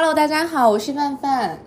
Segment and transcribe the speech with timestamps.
[0.00, 1.58] Hello，大家好，我是范范。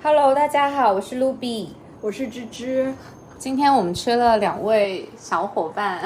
[0.00, 1.70] Hello，大家好，我是 Ruby。
[2.00, 2.94] 我是芝芝，
[3.36, 6.00] 今天我们缺了两位小伙伴，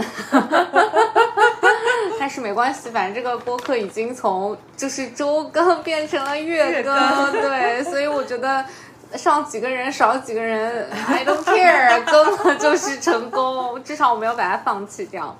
[2.18, 8.64] 但是没关系，反正这个播客已经从就是周更变成了月更，对，所以我觉得
[9.12, 15.36] 上几个人少几个人， I don't care， 更了就是成功，至少我没有把它放弃掉。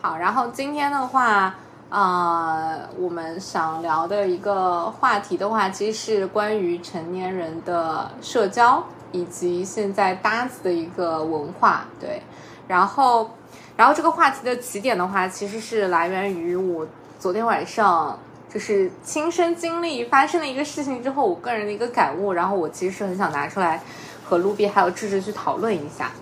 [0.00, 1.54] 好，然后今天的话。
[1.90, 11.84] 呃，我们想聊的一个话题的话，其实是关于成年人的社交以及现在搭子的一个文化。
[11.98, 12.22] 对，
[12.68, 13.28] 然后，
[13.76, 16.86] 然后这个话题的起点的话，其实是来源于我
[17.18, 18.16] 昨天晚上
[18.48, 22.32] 就是亲身经历发生的一个事情之后，我个人的一个感悟。
[22.32, 23.82] 然后我其实是很想拿出来
[24.24, 26.12] 和卢比还有智智去讨论一下。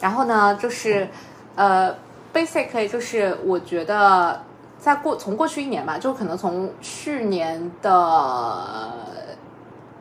[0.00, 1.06] 然后呢，就是
[1.54, 1.94] 呃
[2.32, 4.42] ，basically 就是我觉得。
[4.82, 8.90] 在过从过去一年吧，就可能从去年的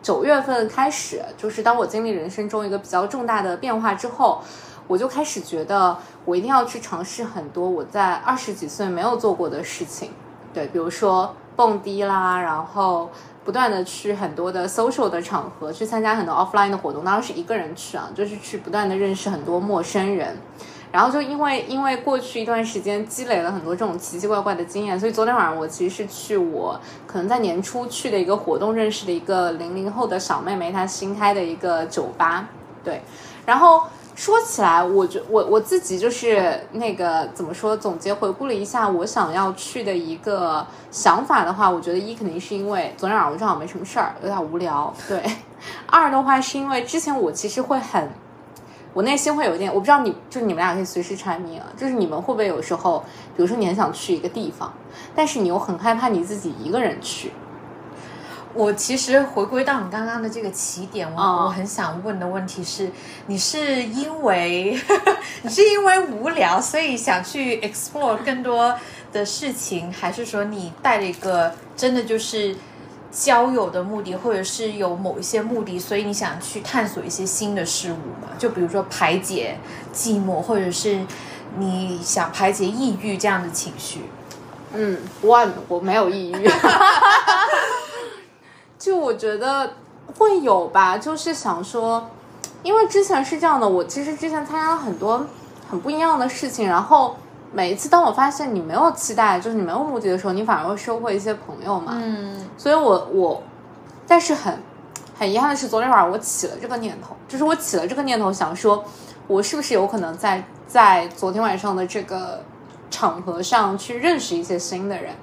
[0.01, 4.41] 九月份开始，就是当我经历人生中一个比较重大的变化之后，
[4.87, 10.09] 我就开始觉得我一定要去尝试很多我在二十几岁没有做过的事情。
[10.51, 13.07] 对，比如说蹦迪啦，然后
[13.45, 20.35] 不断的去很多的 social 的场合，去参加很多 offline 的活动，当然是一个人去啊，就是去不断的认识很多陌生人。
[20.91, 32.49] 然后就因为因为过去一段时间积累了很多这种奇奇怪怪的经验，所以昨天晚上我其实是去我可能在年初去的一个活动认识的一个零零后的小妹妹，她新开的一个酒吧。
[32.83, 33.01] 对，
[33.45, 33.83] 然后
[34.15, 44.93] 说起来，我觉我我自己就是那个怎么说，总结回顾了一下我想要去的一个想法的话，我觉得一肯定是因为昨天晚上我正好没什么事儿，有点无聊。
[45.07, 45.23] 对，
[45.87, 48.09] 二的话是因为之前我其实会很。
[48.93, 51.65] 我内心会有一点，我不知道你，就是你们俩可以随时阐明啊。
[51.77, 53.03] 就是你们会不会有时候，
[53.35, 54.73] 比如说你很想去一个地方，
[55.15, 57.31] 但是你又很害怕你自己一个人去。
[58.53, 62.91] 我其实回归到你刚刚的这个起点，我、嗯我很想问的问题是：
[63.27, 64.77] 你是因为
[65.43, 68.77] 你是因为无聊，所以想去 explore 更多
[69.13, 72.53] 的事情，还是说你带了一个真的就是
[73.11, 78.29] 交友的目的，或者是有某一些目的，所以你想去探索一些新的事物嘛？
[78.39, 79.57] 就比如说排解
[79.93, 81.05] 寂寞，或者是
[81.57, 84.05] 你想排解抑郁这样的情绪。
[84.73, 86.49] 嗯，one 我没有抑郁，
[88.79, 89.73] 就我觉得
[90.17, 92.09] 会有吧，就是想说，
[92.63, 95.25] 因为之前是这样的，我其实之前参加了很多
[95.69, 97.17] 很不一样的事情，然后
[97.53, 101.93] 每一次当我发现你没有期待，就是你没有目的的时候，你反而会收获一些朋友嘛。
[101.95, 103.43] 嗯所以我我，
[104.07, 104.57] 但是很
[105.17, 108.83] 很遗憾的是，昨天晚上我起了这个念头，就是我起了这个念头，想说，
[109.27, 112.41] 我是不是有可能在在昨天晚上的这个
[112.89, 115.13] 场合上去认识一些新的人。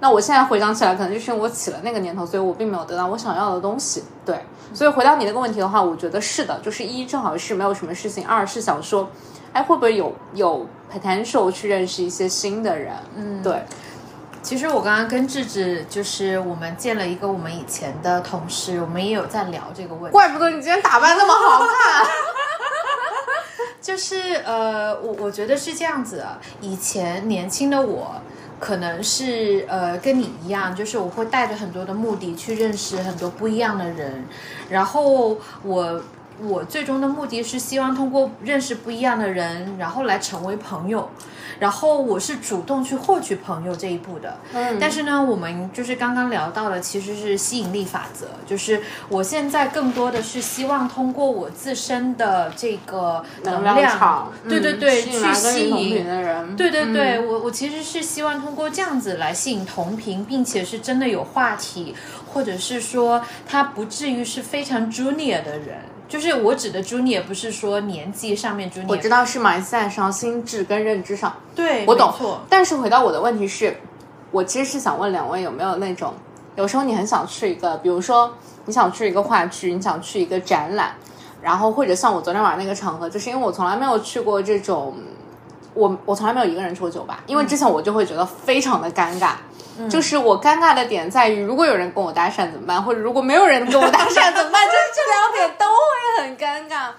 [0.00, 4.02] 那我现在回想起来，可能就是因为我起了那个念头，所以我并没有得到我想要的东西。
[4.24, 9.08] 对，所以回到你那个问题的话，我觉得是的，就是一正好是没有什么事情，二是想说，
[9.52, 12.94] 哎，会不会有有 potential 去认识一些新的人？
[13.16, 13.62] 嗯，对，
[14.42, 20.12] 其实我刚刚跟智智，就是我们见了一个我们以前的同事，我们也有在聊这个问题。
[20.12, 22.06] 怪不得你今天打扮那么好看。
[23.80, 28.16] 就是呃，我我觉得是这样子的，以前年轻的我。
[28.60, 34.24] 可能是呃跟你一样，就是我会带着很多的目的去认识很多不一样的人，
[34.70, 36.00] 然后我
[36.42, 41.08] 我最终的目的是希望通过认识不一样的人，然后来成为朋友，
[41.58, 44.38] 然后我是主动去获取朋友这一步的。
[44.54, 61.94] 嗯但是呢，我们就是刚刚聊到的，其实是吸引力法则，就是我现在更多的是希望通过我自身的这个能能量场，对对对，去嗯吸引的人，对对对，嗯我我其实是希望通过这样子来吸引同频，并且是真的有话题，
[62.32, 65.91] 或者是说他不至于是非常 junior 的人。
[66.12, 72.38] 就是我指的 junior 不是说年纪上面 junior，我知道是 mindset 上、心智跟认知上，对，我懂错。
[72.50, 73.74] 但是回到我的问题是，
[74.30, 76.12] 我其实是想问两位有没有那种，
[76.54, 78.30] 有时候你很想去一个，比如说
[78.66, 80.94] 你想去一个话剧，你想去一个展览，
[81.40, 84.94] 然后或者像我昨天晚上那个场合，就是因为我从来没有去过这种，
[85.72, 89.30] 我我从来没有一个人去过酒吧，因为之前我就会觉得非常的尴尬。
[89.88, 94.66] 就是我尴尬的点在于，如果有人跟我搭讪怎么办，或者如果没有人跟我搭讪怎么办？
[94.66, 96.90] 就是这两点都会很尴尬。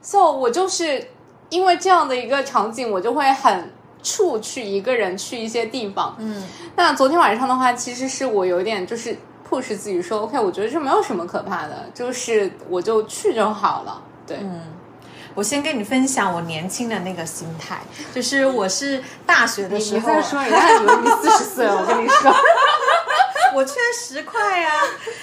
[0.00, 1.08] So 我就是
[1.48, 3.72] 因为这样的一个场景，我就会很
[4.02, 6.16] 怵去一个人去一些地方。
[6.18, 6.42] 嗯，
[6.76, 9.16] 那昨天晚上的话，其实是我有点就是
[9.48, 14.02] push 自己说，OK，我觉得这没有什么可怕的，就是我就去就好了。
[14.26, 14.38] 对，
[15.34, 17.80] 我先跟你分享我年轻的那个心态，
[18.14, 22.34] 就是我是大学的时候，你再说，人家以为你四十岁了，我跟你说。
[23.54, 24.70] 我缺十块啊、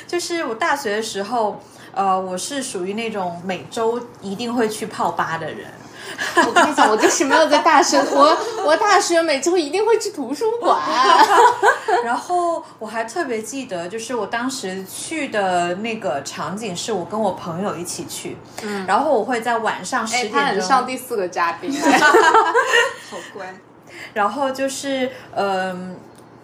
[0.05, 5.65] 就是我大学的时候，呃，我是属于那种每周一定会去泡吧的人。
[6.45, 10.77] 我跟你讲，我就是没有在大学，我我大学每周一定会去图书馆。
[12.03, 21.71] 然后我还特别记得，就是我当时去的那个场景是我跟我朋友一起去，嗯，然后我会在晚上十哎，点他很钟，上第四个嘉宾。
[23.09, 23.53] 好乖。
[24.13, 25.97] 然后就是嗯、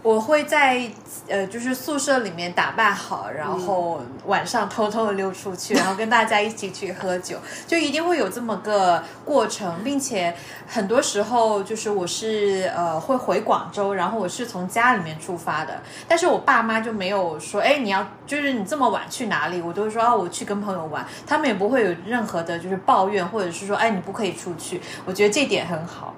[0.06, 0.88] 我会在
[1.28, 10.31] 呃就是宿舍里面打扮好，然后晚上偷偷的溜出去，然后跟大家一起去喝酒，就一定会有这么个过程，并且
[10.68, 19.60] 很多时候就是我是呃会回广州，然后我是从家里面出发的，但是我爸妈就没有说，哎，你要就是你这么晚去哪里？
[19.60, 24.80] 我都会说啊，我去跟朋友玩，他们也不会有任何的就是抱怨，或者是说，哎，你不可以出去。
[25.04, 26.13] 我觉得这点很好。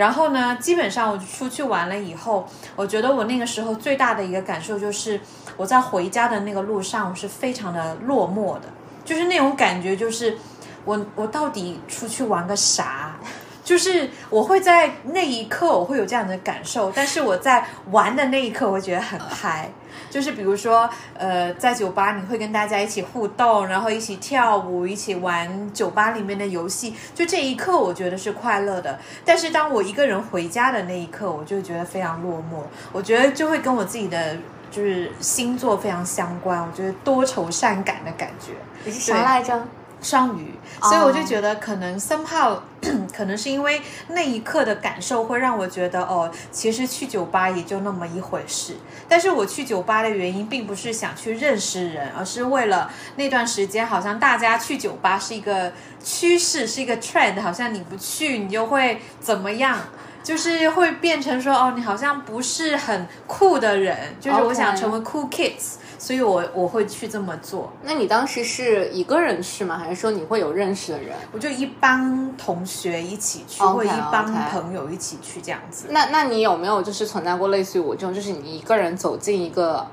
[0.00, 5.20] 然后呢，基本上我出去玩了以后，我觉得我那个时候最大的一个感受就是，
[5.58, 8.62] 我在回家的那个路上，我是非常的落寞的，
[9.04, 10.38] 就是那种感觉，就是
[10.86, 13.14] 我我到底出去玩个啥？
[13.62, 19.70] 就是我会在那一刻我会有这样的感受，但是我在玩的那一刻，我会觉得很嗨。
[20.10, 28.98] 就是比如说，呃，在酒吧你会跟大家一起互动，然后一起跳舞，一起玩酒吧里面的游戏，就这一刻我觉得是快乐的。
[29.24, 32.62] 但是当我一个人回家的那一刻，我就觉得非常落寞。
[32.92, 34.36] 我觉得就会跟我自己的
[34.70, 38.52] 就是星座非常相关，我觉得多愁善感的感觉。
[38.84, 39.66] 你是啥来着？
[40.02, 42.58] 双鱼，所以我就觉得可能 somehow
[43.14, 48.76] 可能是因为那一刻的感受会让我觉得哦，其实去酒吧也就那么一回事。
[49.08, 59.78] 但是我去酒吧的原因并不是想去认识人，而是为了那段时间好像大家去酒吧是一个趋势，是一个 trend，好像你不去你就会怎么样。
[60.22, 67.70] 就是会变成说哦，你好像不是很酷的人，就是我想成为 cool kids，所以我我会去这么做。
[67.82, 69.76] 那你当时是一个人去吗？
[69.76, 71.14] 还是说你会有认识的人？
[71.30, 75.88] 我就一帮同学一起去或一帮朋友一起去这样子。
[75.90, 79.86] 那那你有没有就是存在过类似于我这种，就是你一个人走进一个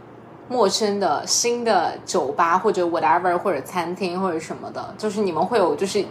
[0.47, 6.05] 陌生的新的酒吧或者 whatever 或者餐厅或者什么的，就是你们会有就是。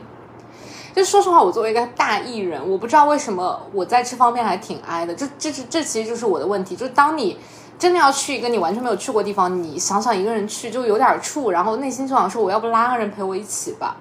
[0.95, 5.15] 就说实话，我作为一个大艺人，我不知道为什么我在这方面还挺哀的。
[5.15, 6.75] 这这是这其实就是我的问题。
[6.75, 7.37] 就是当你
[7.79, 13.97] 真的要去一个你完全没有去过地方，你想想一个人去就有点怵，然后内心就想说，我要不拉个人陪我一起吧。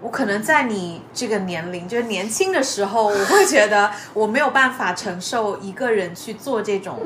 [0.00, 6.98] 我可能在你这个年龄，就是年轻的时候，我会觉得我没有办法承受一个人去做这种，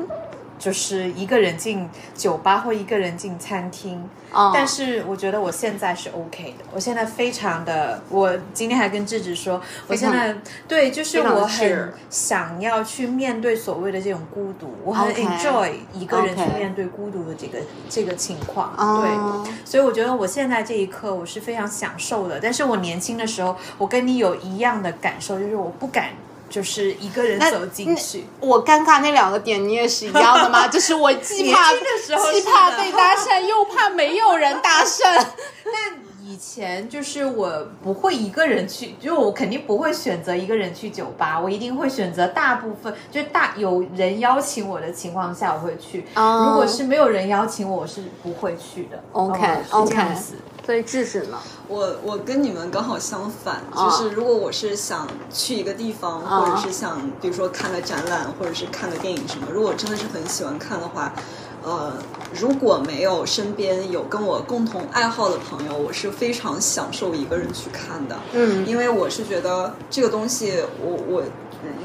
[0.59, 3.97] 就是一个人进酒吧或一个人进餐厅。
[3.97, 4.09] 嗯
[4.53, 10.35] 但是我觉得我现在是 OK 的，我现在非常的，我今天还跟智智说，我现在
[10.67, 17.57] 对，就是我很想要去面对所谓的这种孤独，我很 enjoy 一个人去面对孤独的这个
[17.89, 19.43] 这个情况，哦。
[19.43, 26.09] 对，所以我觉得我现在这一刻我是非常享受的，但是我年轻的时候，我跟你有一样的感受，就是我不敢
[26.49, 28.25] 就是一个人走进去。
[28.39, 30.67] 我尴尬那两个点，你也是一样的吗？
[30.69, 35.03] 就是我既怕的时候既怕被搭讪， 又怕没有人搭讪。
[35.63, 46.05] 但以前就是我不会一个人去，就我肯定不会选择一个人去酒吧，我一定会选择大部分就大有人邀请我的情况下我会去。
[46.15, 49.01] 哦如果是没有人邀请我，我是不会去的。
[49.11, 49.39] OK，
[49.71, 50.15] 哦是这样 OK
[50.61, 50.65] 子。
[50.65, 51.37] 所以智智呢？
[51.67, 61.13] 我我跟你们刚好相反，啊就是如果我是想去一个地方，啊或者是想比如说看个展览，或者是看个电影什么，如果真的是很喜欢看的话，
[61.63, 61.93] 呃，
[62.39, 68.17] 如果没有身边有跟我共同爱好的朋友，我是非常享受一个人去看的。
[68.33, 71.23] 嗯因为我是觉得这个东西我，我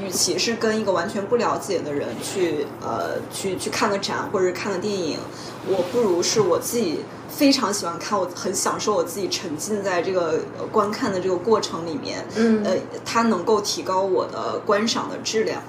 [0.01, 5.19] 与其是跟一个完全不了解的人去呃去去看个展或者是看个电影，
[5.67, 7.01] 我不如是我自己
[7.35, 15.61] 非常喜欢看，我很享受我自己沉浸在这个呃观看的这个过程里面，嗯呃，它能够提高我的观赏的质量。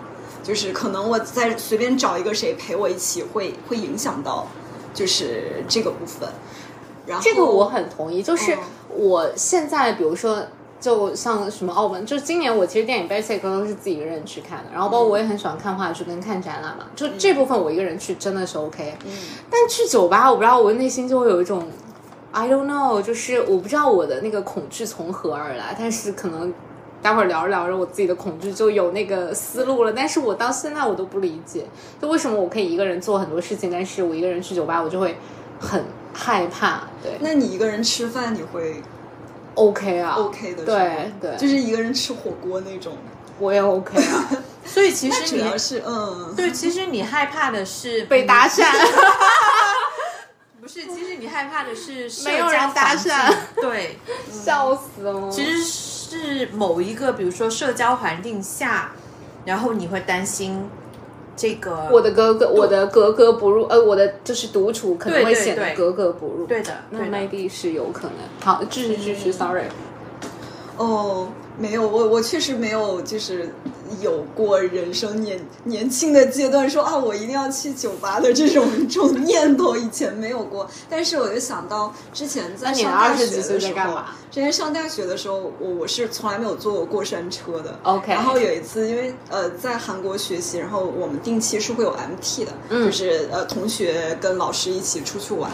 [0.44, 4.46] 就是可能我在随便找一个谁陪我一起会，会影响到
[4.94, 6.28] 就是这个部分。
[7.04, 8.58] 然后这个我很同意，就是嗯
[8.90, 10.46] 我现在比如说。
[10.78, 18.94] 就像什么澳门，就今年我其实电影 basic 都是自己一个人去看的，然后包括我也很喜欢看话剧跟看展览嘛，就这部分我一个人去真的是 OK。
[19.50, 21.66] 但去酒吧，我不知道我内心就会有一种
[22.32, 26.52] I don't know，就是我不知道我的那个恐惧从何而来，但是可能
[27.00, 29.92] 待会儿聊着聊着，我自己的恐惧就有那个思路了。
[29.92, 31.64] 但是我到现在我都不理解，
[32.00, 35.16] 就为什么我可以一个人做很多事情，但是我一个人去酒吧，我就会
[35.58, 36.82] 很害怕。
[37.02, 38.82] 对那你一个人吃饭，你会
[39.56, 42.96] ，OK 啊 OK 的对对，就是一个人吃火锅那种。
[43.38, 44.30] 我也 OK 啊，
[44.64, 48.64] 所以其实你主要是嗯，对，其实你害怕的是被搭讪。
[50.58, 53.98] 不是，其实你害害怕的是没有人搭讪，对，
[54.32, 55.30] 笑死了。
[55.30, 58.92] 其实是某一个，比如说社交环境下，
[59.44, 60.68] 然后你会担心
[61.36, 66.46] 这个我的格格，我的格格不入，呃，我的就是独处可能会显得格格不入。
[66.46, 67.16] 对的，那对的。
[67.16, 68.16] maybe 是有可能。
[68.40, 69.64] 好，继续继续，sorry。
[70.78, 71.28] 哦，
[71.58, 73.50] 没有，我我确实没有，就是
[74.00, 80.68] 有过人生年年轻的阶段说啊，我一定要去酒吧的这种 这种念头，以前没有过。
[80.88, 87.78] 但是我就想到之前在上大学的时候干嘛，之前上大学的时候，我我是从来没有坐过过山车的。
[87.82, 95.50] OK 然后有一次，因为呃在韩国学习，然后我们定期是会有 MT 的，嗯就是呃同学跟老师一起出去玩。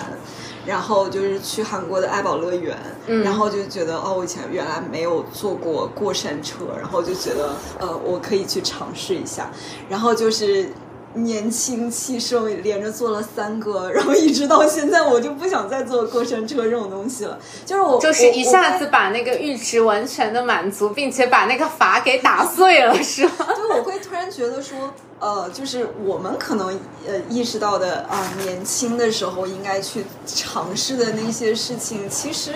[0.66, 2.76] 然后就是去韩国的爱宝乐园，
[3.06, 3.22] 嗯。
[3.22, 9.50] 然后就觉得哦，我以前原来没有坐过过山车，然后就觉得呃，我可以去尝试一下，
[9.88, 10.72] 然后就是
[11.14, 23.32] 年轻气盛，连着坐了三个，然后一直到现在，我就不想再坐过山车这种东西了，就是我就是一下子把那个阈值完全的满足，并且把那个阀给打碎了，是吗？
[23.54, 26.76] 就我会突然觉得说，呃，就是我们可能
[27.06, 32.54] 呃意识到的啊、年轻的时候应该去尝试的那些事情，其实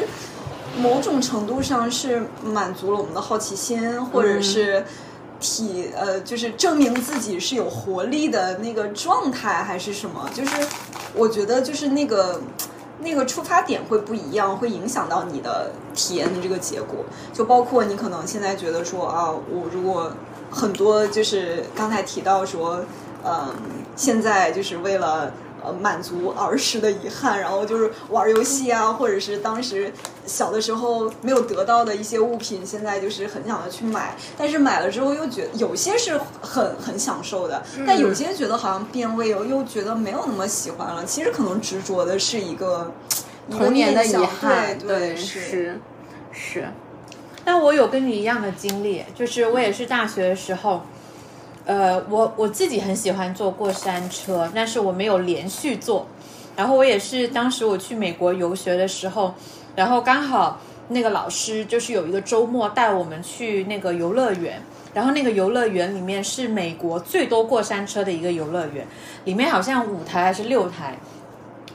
[0.76, 4.84] 某种程度上是满足了我们的好奇心，或者是
[5.38, 10.28] 体呃，就是证明自己是有活力的那个状态，还是什么？
[10.34, 10.66] 就是
[11.14, 12.40] 我觉得就是那个。
[12.98, 17.04] 那个出发点会不一样，会影响到你的体验的这个结果。
[17.30, 20.10] 就包括你可能现在觉得说啊，我如果
[20.56, 22.82] 很多就是刚才提到说，
[23.22, 23.54] 嗯，
[23.94, 25.30] 现在就是为了
[25.62, 29.92] 呃满足儿时的遗憾，然后就是玩游戏啊，或者是当时
[30.24, 41.04] 小的时候没有得到的一些物品，现在就是很想要去买，但是买了之后又觉得有些是很很享受的，但有些觉得好像变味，又又觉得没有那么喜欢了。
[41.04, 42.90] 其实可能执着的是一个。
[43.48, 45.78] 童年的遗憾，对对是
[46.32, 46.68] 是。
[47.46, 50.82] 但我有跟你一样的经历，就是我也是大学的时候，
[51.64, 56.08] 呃，我我自己很喜欢坐过山车，但是我没有连续坐。
[56.56, 59.32] 然后我也是当时我去美国游学的时候，
[59.76, 64.60] 然后刚好那个老师就是有一个周末带我们去那个游乐园，
[64.92, 68.84] 然后那个游乐园里面是美国最多过山车的一个游乐园，
[69.24, 70.98] 里面好像五台还是六台。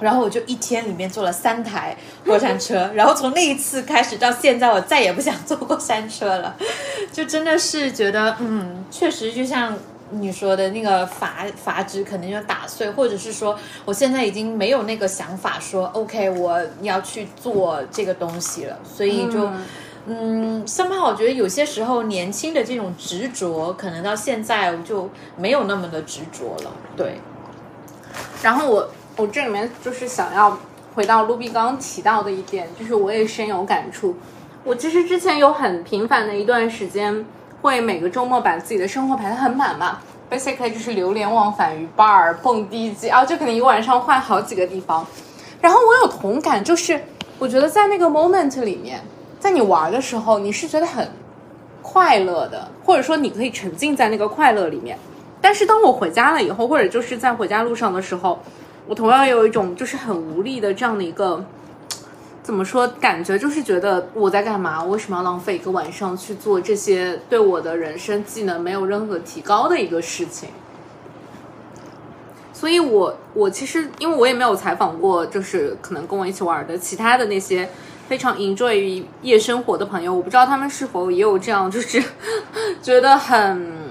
[0.01, 6.55] 然后我就一天里面坐了三台过山车， 然后从那一次开始到现在，我再也不想坐过山车了，
[7.13, 9.77] 就真的是觉得，嗯，确实就像
[10.09, 19.49] 你说的那个阀阀值可能就打碎，或者是说我现在已经没有那个想法说，OK，我要去做这个东西了，所以就。
[20.07, 26.71] 嗯，生怕我觉得有些时候年轻的这种执着，可能到现在我就没有那么的执着了。
[26.97, 27.19] 对，
[28.41, 30.57] 然后我我这里面就是想要
[30.95, 34.15] 回到卢比刚刚提到的一点，就是我也深有感触。
[34.63, 37.25] 我其实之前有很频繁的一段时间，
[37.61, 39.99] 会每个周末把自己的生活排得很满嘛
[40.29, 45.05] ，basically 就是流连忘返于 bar、蹦迪机啊，就可能一个晚上换好几个地方。
[45.59, 46.99] 然后我有同感，就是
[47.37, 49.01] 我觉得在那个 moment 里面，
[49.39, 51.07] 在你玩的时候，你是觉得很
[51.81, 54.97] 快乐的，或者说你可以沉浸在那个快乐里面。
[55.39, 58.39] 但是当我回家了以后，或者就是在回家路上的时候，
[58.87, 61.43] 我同样有一种就是很无力的这样的一个
[62.43, 64.83] 怎么说感觉，就是觉得我在干嘛？
[64.83, 70.49] 为什么要浪费一个晚上去做这些对我的人生技能没有任何提高的一个事情？
[72.53, 77.67] 所以我我其实因为我也没有采访过，就是可能跟我一起玩的其他的那些
[78.07, 82.03] 非常 enjoy 夜生活的朋友，我不知道他们是否也有这样，就是
[82.81, 83.89] 觉得很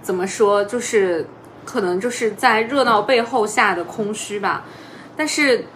[0.00, 1.26] 怎么说，就是
[1.68, 4.64] 可能就是在热闹背后下的空虚吧。
[5.14, 5.66] 但是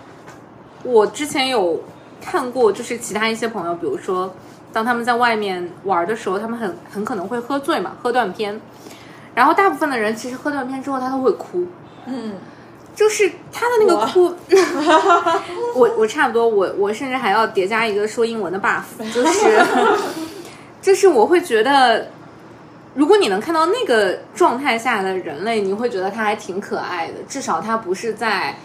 [0.83, 1.83] 我之前有
[2.25, 4.35] 看过，就是其他一些朋友，比如说
[4.73, 8.59] 当他们在外面玩的时候，他们很很可能会喝醉嘛，喝断片。
[9.35, 11.67] 然后大部分的人其实喝断片之后，他都会哭。
[12.07, 12.35] 嗯，
[12.95, 14.35] 就是他的那个哭，
[15.77, 18.83] 我我差不多，我我甚至还要叠加一个说英文的 buff，
[19.13, 19.65] 就是
[20.81, 22.09] 就是我会觉得，
[22.95, 28.57] 如果你能看到那个状态下的人类，你会觉得他还挺可爱的，至少他不是在，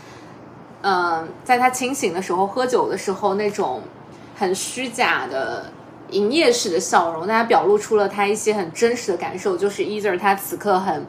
[0.82, 3.82] 嗯、在他清醒的时候喝酒的时候那种
[4.36, 5.72] 很虚假的。
[6.12, 11.06] 营业式的笑容，但他表露出了他一些很真实的感受，就是 either 他此刻很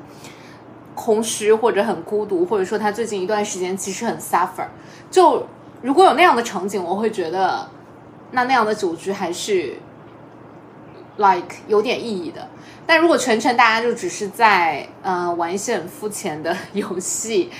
[0.96, 4.66] 空虚或者很孤独，或者说他最近一段时间其实很 suffer。
[5.08, 5.46] 就
[5.82, 7.68] 如果有那样的场景，我会觉得
[8.32, 9.74] 那那样的酒局还是
[11.18, 12.48] like 有点意义的。
[12.86, 17.50] 但如果全程大家就只是在呃玩一些很肤浅的 游戏，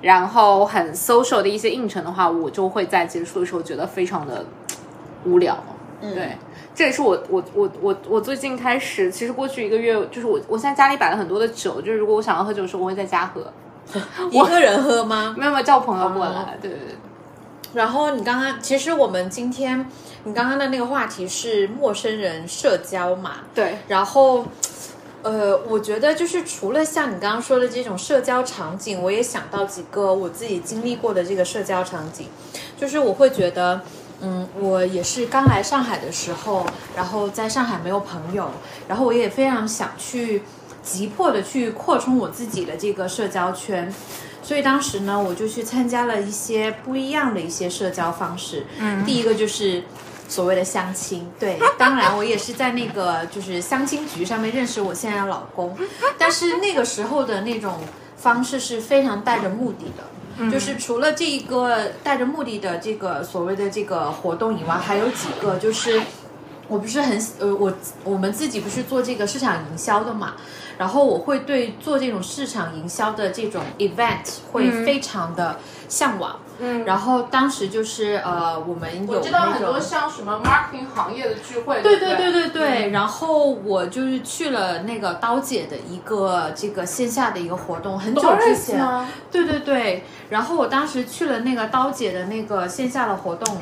[0.00, 4.46] 然后很 social 的一些应酬的话，我就会在结束的时候觉得非常的
[5.26, 5.58] 无聊。
[6.02, 6.36] 嗯对，
[6.74, 13.50] 这也是我我我我我最近开始，其实过去一个月，就是我我现在家里摆了很多的酒，就是如果我想要喝酒的时候，我会在家喝，
[14.30, 15.34] 一个人喝吗？
[15.38, 16.94] 没有没有叫朋友过来，哦对对对。
[17.72, 19.84] 然后你刚刚，其实我们今天
[20.26, 23.36] 你刚刚的那个话题是陌生人社交嘛？
[23.54, 24.44] 对，然后，
[25.22, 32.26] 呃，我觉得就是除了像你刚刚说的这种社交场景，我也想到几个我自己经历过的这个社交场景，
[32.76, 33.80] 就是我会觉得。
[34.22, 36.66] 嗯，我也是刚来上海的时候，
[36.96, 38.50] 然后在上海没有朋友，
[38.88, 40.40] 然后我也非常想去
[40.82, 43.94] 急迫的去扩充我自己的这个社交圈，
[44.42, 48.64] 所以当时呢，我就去参加了一些不一样的一些社交方式。
[48.78, 49.82] 嗯，第一个就是
[50.28, 55.76] 所谓的相亲，对， 当然我也是在那个就是相亲局上面认识我现在的老公，
[56.18, 57.78] 但是那个时候的那种
[58.16, 60.04] 方式是非常带着目的的。
[60.52, 65.98] 就是除了这一个带着目的的这个所谓的这个活动以外，还有几个就是
[66.68, 67.72] 我不是很呃，我
[68.04, 70.34] 我们自己不是做这个市场营销的嘛，
[70.78, 75.58] 然后我会对做这种市场营销的这种 event 会非常的
[75.88, 76.40] 向往。
[76.58, 76.84] 嗯。
[76.84, 82.32] 然后当时就是呃，我们有我知道很多像什么 marketing 行业的聚会，对对对？
[82.32, 88.82] 对对然后我就是去了那个刀姐的一个这个线下的一个活动，很久之前，
[89.30, 93.58] 对对对，然后我当时去了那个刀姐的那个线下的活动，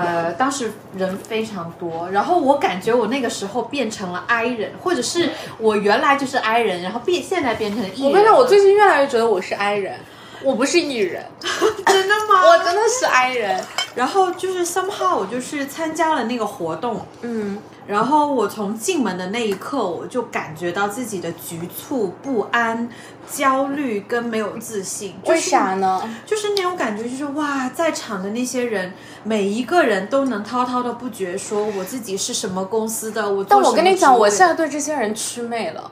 [0.00, 8.06] 呃，当时人非常多，然后我感觉我那个时候变成了 I 人，或者是我原来就是 I 人，然后变现在变成 E 人。
[8.06, 9.96] 我跟你讲，我最近越来越觉得我是 I 人，
[10.44, 11.24] 我不是 E 人，
[11.86, 12.44] 真的吗？
[12.48, 13.64] 我真的是 I 人。
[13.94, 22.88] 然后就是 somehow 我就是参加了那个活动，嗯，然后我从进门的那一刻，我就感觉到自己的局促、不安、
[23.30, 25.14] 焦虑跟没有自信。
[25.22, 26.02] 就是为啥呢？
[26.24, 28.94] 就是那种感觉，就是哇，在场的那些人，
[29.24, 35.90] 每一个人都能滔滔的不绝说我自己是什么公司的，我但我跟你讲，我现在对这些人祛魅了，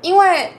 [0.00, 0.54] 因为，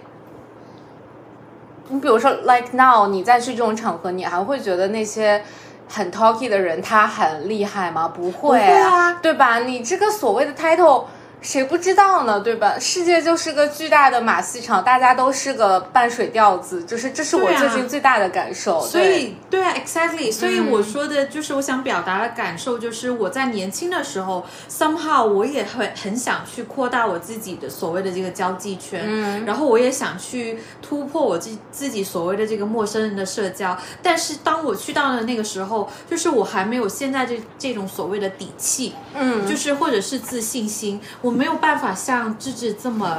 [1.89, 5.43] 你比如说，like now，你再去这种场合，你还会觉得那些
[5.89, 8.07] 很 talky 的人他很厉害吗？
[8.07, 9.59] 不会会啊对吧？
[9.59, 11.03] 你这个所谓的 title。
[11.41, 12.39] 谁不知道呢？
[12.39, 12.77] 对吧？
[12.79, 18.81] 世界就是个巨大的马戏场，大家都是个半水调子，就是这是我最近最大的感受。
[18.81, 20.31] 所以，对啊，exactly。
[20.31, 33.77] 所以我说的就是我想表达的感受，就是我在年轻的时候，somehow 我也会很想去扩大我自己的所谓的这个交际圈，嗯然后我也想去突破我自自己所谓的这个陌生人的社交。
[34.01, 43.17] 但是当我去到了那个时候，就是我还没有现在这这种所谓的底气，嗯，就是或者是自信心，我没有办法像智智这么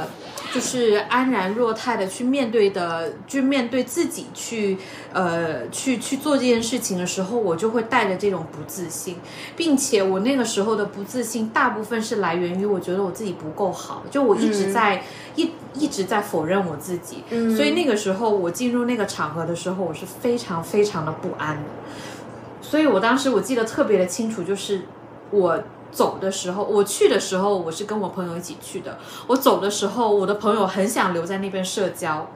[0.51, 4.79] 就是安然若泰的去面对的，去面对自己去
[5.13, 9.17] 呃去去做这件事情的时候，我就会带着这种不自信，
[9.55, 15.03] 并且我那个时候的不自信，大部分是来源于我觉得我自己不够好，就我一直在、
[15.35, 17.55] 一一直在否认我自己，嗯。
[17.55, 21.69] 所以那个时候我进入那个场合的时候，我是非常非常的不安的。
[22.59, 24.81] 所以我当时我记得特别的清楚，就是
[25.29, 28.97] 我走的时候，我去的时候我是跟我朋友一起去的，
[29.27, 32.27] 我走的时候，我的朋友很想留在那边社交。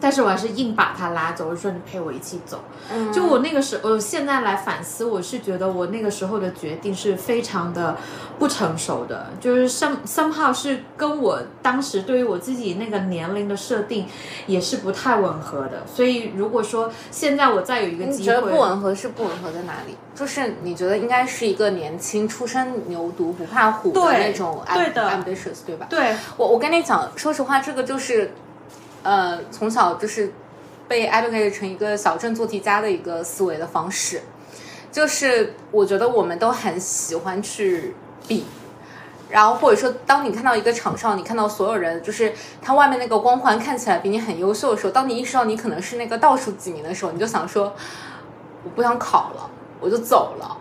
[0.00, 2.62] 但是我还是硬把他拉走，我说你陪我一起走。
[2.92, 7.96] 嗯就我那个时候，我现在来反思，我是觉得我那个时候的决定是非常的
[8.38, 14.06] 不成熟的，就是 some somehow 是跟我当时对于我自己那个年龄的设定
[14.46, 15.82] 也是不太吻合的。
[15.86, 19.96] 所以如果说现在我再有一个机会，你觉得不吻合是不吻合在哪里？
[20.14, 25.86] 就是你觉得应该是一个年轻、初生牛犊不怕虎的那种对的 ambitious，对吧？
[25.90, 28.32] 对我我跟你讲，说实话，这个就是，
[29.06, 30.32] 呃，从小就是
[30.88, 34.20] 被 educated 成一个小镇做题家的一个思维的方式，
[34.90, 37.94] 就是我觉得我们都很喜欢去
[38.26, 38.44] 比。
[39.28, 47.72] 然后或者说，当你看到一个场上，你看到所有人，就是他外面那个光环看起来比你很优秀的时候，当你意识到你可能是那个倒数几名的时候，你就想说，
[48.64, 50.56] 我不想考了，我就走了。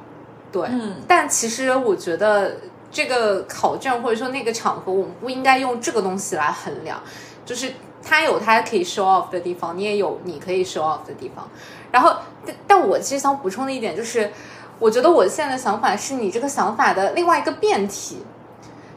[0.51, 2.57] 对，嗯但其实我觉得
[2.91, 6.99] 这个考卷或者说那个场合，我们不应该用这个东西来衡量，
[7.45, 7.71] 就是
[8.05, 11.45] 它有他可以 show off 的地方，你也有你可以 show off 的地方。
[11.91, 12.15] 然后，
[12.45, 14.31] 但但我其实想补充的一点就是，
[14.79, 18.23] 我觉得我现在的想法是你这个想法的另外一个变体，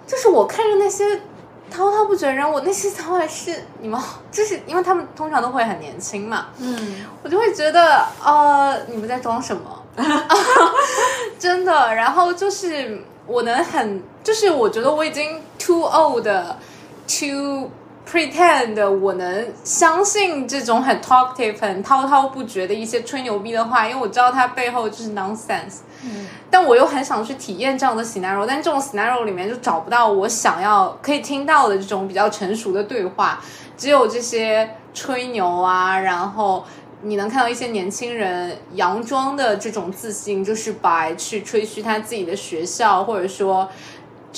[0.06, 1.22] 就是我看着那些。
[1.70, 4.00] 滔滔不绝的人，我那些想法是你们，
[4.32, 9.82] 就是因为他们通常都会很年轻嘛，嗯，我就会觉得，呃，你们在装什么？
[11.38, 11.94] 真的。
[11.94, 17.70] 然后就是我能很，就是我觉得我已经 too old to
[18.10, 25.80] pretend 我能相信这种很 talkative、很滔滔不绝的一些吹牛逼的话，因为我知道它背后就是 nonsense。
[26.02, 33.40] 嗯，但我又很想去体验这样的 scenario，但这种 scenario 里面就找不到我想要可以听到的这种比较成熟的对话，
[33.76, 36.64] 只有这些吹牛啊，然后
[37.02, 43.68] 你能看到一些年轻人佯装的这种自信，就是白去吹嘘他自己的学校，或者说。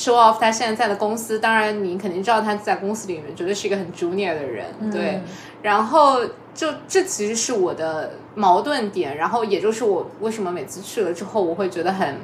[0.01, 5.21] Show off 他现在在的公司，当然你肯定知道他在公司里面绝对是一个很 junior 的人，对。
[5.61, 12.17] 然后就这其实是我的矛盾点，然后也就是我为什么每次去了之后我会觉得很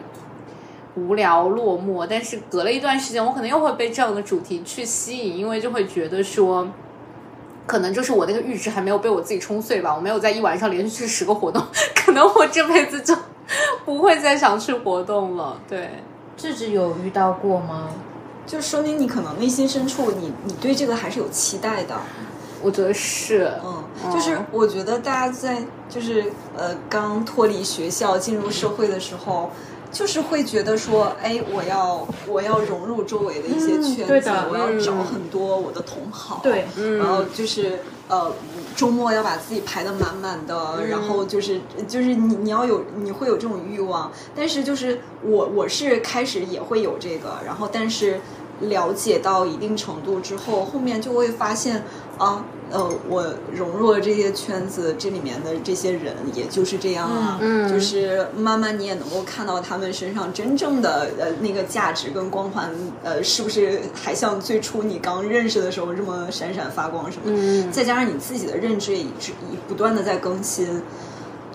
[0.94, 6.66] 无聊落寞，但是隔了一段时间，我可能又会被这样的主题去吸引，因为就会觉得说，
[7.66, 11.62] 可能就是我那个阈值还没有被我自己冲碎吧，我没有在一晚上连续去十个活动，
[11.94, 13.14] 可能我这辈子就
[13.84, 15.90] 不会再想去活动了，对。
[16.36, 17.90] 智智有遇到过吗？
[18.46, 21.96] 就说明你可能内心深处，你你对这个还是有期待的。
[22.62, 29.50] 我觉得是，嗯，就是我觉得大家在就是呃刚脱离学校进入社会的时候，
[29.96, 36.66] 就是会觉得说，哎，我要我要融入周围的一些圈子，我要找很多我的同好，对，
[36.98, 37.78] 然后就是
[38.08, 38.32] 呃。
[38.76, 48.20] 周末要把自己排的满满的，然后就是就是你你要有你会有这种欲望，但是就是我我是开始也会有这个，然后但是
[48.60, 51.84] 了解到一定程度之后，后面就会发现
[52.18, 52.44] 啊。
[52.68, 53.24] 呃，我
[53.54, 57.38] 融入了这些圈子，这里面的这些人，也就是这样啊，
[57.70, 62.68] 就是慢慢你也能够看到他们身上真正的呃那个价值跟光环，
[63.04, 67.22] 呃，是不是还像最初你刚认识的时候这么闪闪发光什么？
[67.26, 69.30] 嗯，再加上你自己的认知也一直
[69.68, 70.82] 不断的在更新，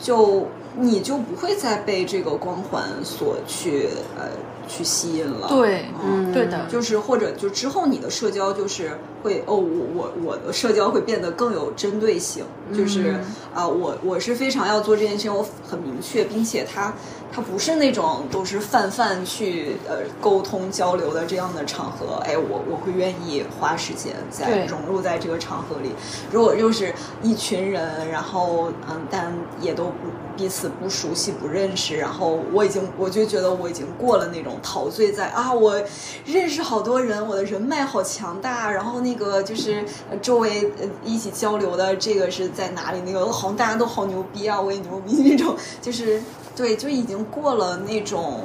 [0.01, 0.47] 就
[0.77, 4.27] 你就不会再被这个光环所去呃。
[4.67, 8.91] 去吸引了，对，嗯，对的，就是或者就之后你的社交就是
[9.21, 13.15] 会哦，我我我的社交会变得更有针对性，就是
[13.53, 16.93] 啊，我我是非常要做这件事情，我很明确，并且他
[17.31, 25.91] 他不是那种都是泛泛去呃沟通交流的这样的场合，哎，我我会愿意花时间在融入在这个场合里。
[26.31, 29.91] 如果又是一群人，然后嗯，但也都不
[30.37, 34.57] 彼此不熟悉不认识，然后我已经我就觉得我已经过了那种。
[34.63, 35.81] 陶醉在啊，我
[36.23, 38.71] 认识好多人，我的人脉好强大。
[38.71, 39.83] 然后那那个就是
[40.21, 40.71] 周围
[41.03, 43.01] 一起交流的这个是在哪里？
[43.05, 45.55] 那个好像大家都好牛逼啊，我也牛逼 那种。
[45.81, 46.21] 就是
[46.55, 48.41] 对，就已经过了那种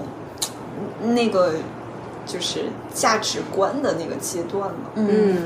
[1.03, 1.55] 那个
[2.27, 4.75] 就是价值观的那个阶段了。
[4.97, 5.45] 嗯。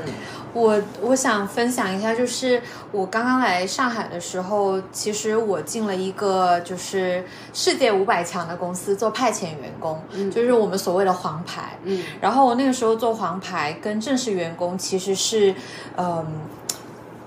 [0.52, 11.78] 我我想分享一下，就是我刚刚来上海的时候，其实我进了一个就是世界五百强的公司做派遣员工，就是我们所谓的黄牌。
[11.84, 15.54] 嗯，然后我那个时候做黄牌跟正式员工其实是，
[15.96, 16.26] 嗯。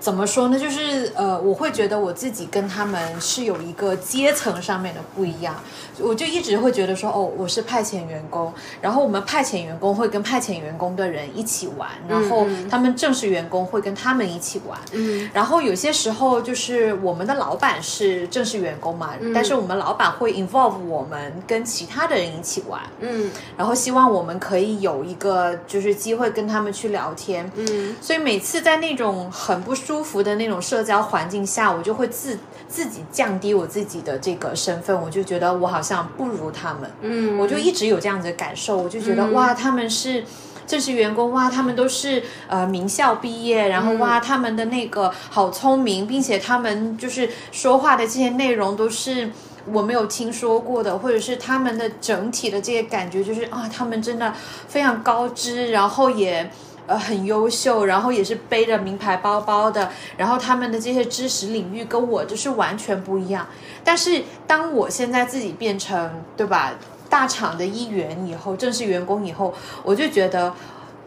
[0.04, 0.58] 怎么说呢？
[0.58, 5.54] 就是呃，我会觉得我自己跟他们是有一个阶层上面的不一样。
[5.98, 14.78] 我就一直会觉得说，哦，我是派遣员工，然后我们派遣员工会跟派遣员工的人一起玩，然后他们正式员工会跟他们一起玩。
[14.92, 15.30] 嗯。
[15.32, 22.78] 然后有些时候就是我们的老板是正式员工嘛，但是我们老板会 involve 我们跟其他的人一起玩。
[23.00, 23.30] 嗯。
[23.56, 27.50] 然后希望我们可以有一个就是机会跟他们去聊天。
[27.56, 27.96] 嗯。
[28.02, 29.93] 所以每次在那种很不舒。
[29.94, 36.90] 舒服的那种社交环境下，我就会自自己降低我自己的这个身份，我就觉得我好像不如他们。
[37.00, 40.24] 嗯，我就一直有这样子的感受，我就觉得哇，他们是
[40.66, 49.30] 正式员工，哇，他们都是呃名校毕业，然后哇，他们的那个好聪明，并且他们就是说话的这些内容都是
[49.70, 54.34] 我没有听说过的，或者是他们的整体的这些感觉就是啊，他们真的
[54.66, 56.50] 非常高知，然后也。
[56.86, 63.46] 呃，很优秀，然后也是背着名牌包包的，然后他们的这些知识领域跟我就是完全不一样。
[63.82, 66.74] 但是当我现在自己变成对吧
[67.08, 70.52] 大厂的一员以后，正式员工以后，我就觉得，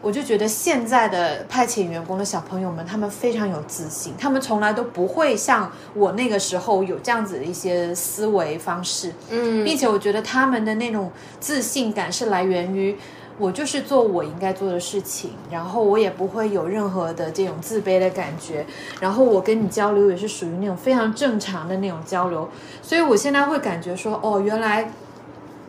[0.02, 12.98] 我就觉得现在的派遣员工的小朋友们，他们非常有自信，他们从来都不会像我那个时候有这样子的一些思维方式，嗯，并且我觉得他们的那种自信感是来源于。
[13.38, 18.66] 我就是做我应该做的事情，然后我也不会有任何的这种自卑的感觉，
[19.00, 22.48] 然后我跟你交流也是属于那种非常正常的那种交流，
[22.82, 24.92] 所以我现在会感觉说，哦，原来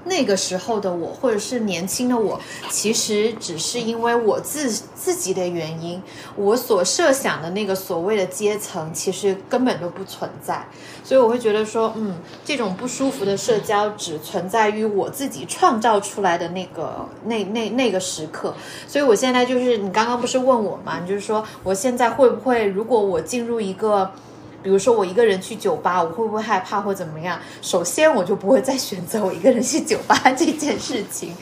[0.06, 6.02] 那个时候的我，或者是年轻的我，其实只是因为我自自己的原因，
[6.36, 10.66] 我所设想的那个所谓的阶层，其实根本都不存在。
[11.04, 18.54] 所以我会觉得说，嗯，这种不舒服的社交只存在于我自己创造出来的那个那那那个时刻。
[18.88, 21.00] 所以我现在就是，你刚刚不是问我吗？
[21.08, 24.12] 就是说，我现在会不会，如果我进入一个。
[24.62, 27.40] 比如说我一个人去酒吧，我会不会害怕或怎么样？
[27.62, 31.34] 首先我就不会再选择我一个人去酒吧这件事情。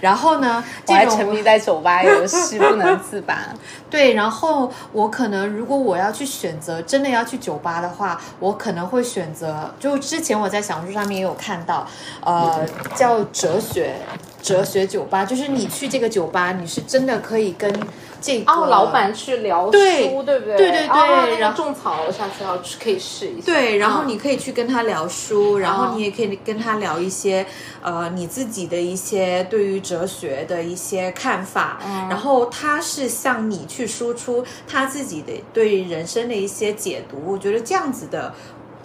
[0.00, 3.36] 然后呢， 我还沉迷在酒吧游戏不能自拔。
[3.90, 11.86] 对，然后我可能如果我要去选择真的要去酒吧的话，我可能会选择就之前我在小红书上面也有看到，
[12.24, 13.96] 呃，叫哲学
[14.40, 17.72] 哲学酒吧，就是你去这个酒吧，你是真的可以跟。
[18.20, 20.56] 这个老板去聊书，对不对？
[20.56, 23.46] 对对对，然后种草，我下次要去可以试一下。
[23.46, 27.46] 对，然后你可以去跟他聊书，然后你也可以跟他聊一些
[27.82, 31.78] 呃你自己的一些对于哲学的一些看法，
[32.08, 37.22] 然后他是向你去输出他自己的对人生的一些解读。
[37.26, 38.34] 我觉得这样子的。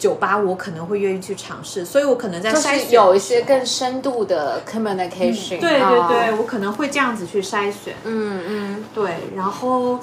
[0.04, 5.60] 酒吧我可能会愿意去尝试，所以我可能在筛选有一些更深度的 communication。
[5.62, 7.96] 对对对，我可能会这样子去筛选。
[8.04, 9.16] 嗯嗯，对。
[9.34, 9.98] 然后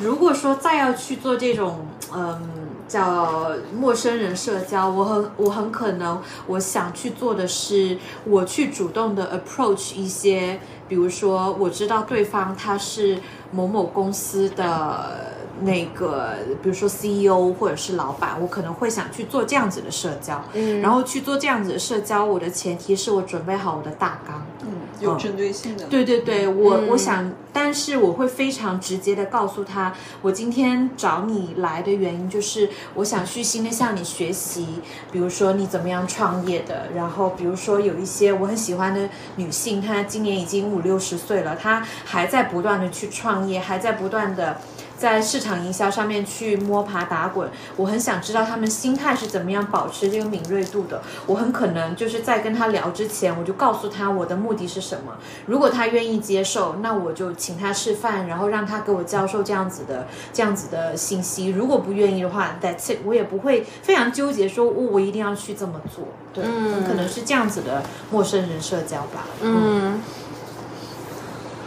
[0.00, 2.40] 如果说再要去做这种嗯
[2.88, 13.18] 叫陌生人社交，我很我很可能我想去做的是，我去主动的 approach 一些，比如说我知道对方他是
[13.50, 15.41] 某某公司的。
[15.60, 24.68] 那个，比如说 CEO 或者是老板，我可能会想去做这样子的社交，嗯，然后去做这样子的社交，我的前提是我准备好我的大纲，嗯，
[25.00, 34.80] 有针对性的，对对对，我我想，但是我会非常直接的告诉他，我今天找你来的原因就是我想虚心的向你学习，
[35.12, 44.58] 比如说你怎么样创业的，然后比如说有一些我很喜欢的女性，她今年已经五六十岁了，她还在不断的去创业，还在不断的。
[45.02, 51.02] 在市场营销上面去摸爬打滚，我很想知道他们心态是怎么样保持这个敏锐度的。
[51.26, 55.14] 我很可能就是在跟他聊之前，我就告诉他我的目的是什么。
[55.46, 61.48] 如果他愿意接受，那我就请他示范，然后让他给我教授这样子的这样子的信息。
[61.48, 66.04] 如果不愿意的话，That's it，我也不会非常纠结说，我我一定要去这么做。
[66.32, 69.26] 对，很可能是这样子的陌生人社交吧。
[69.40, 70.00] 嗯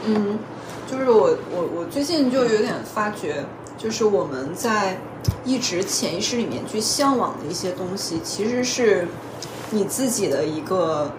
[0.06, 0.40] 嗯。
[0.88, 3.44] 就是我我我最近就有点发觉，
[3.78, 5.00] 就是我们在
[5.44, 9.08] 一直潜意识里面去向往的一些东西，其实是
[9.72, 11.12] 你自己的一个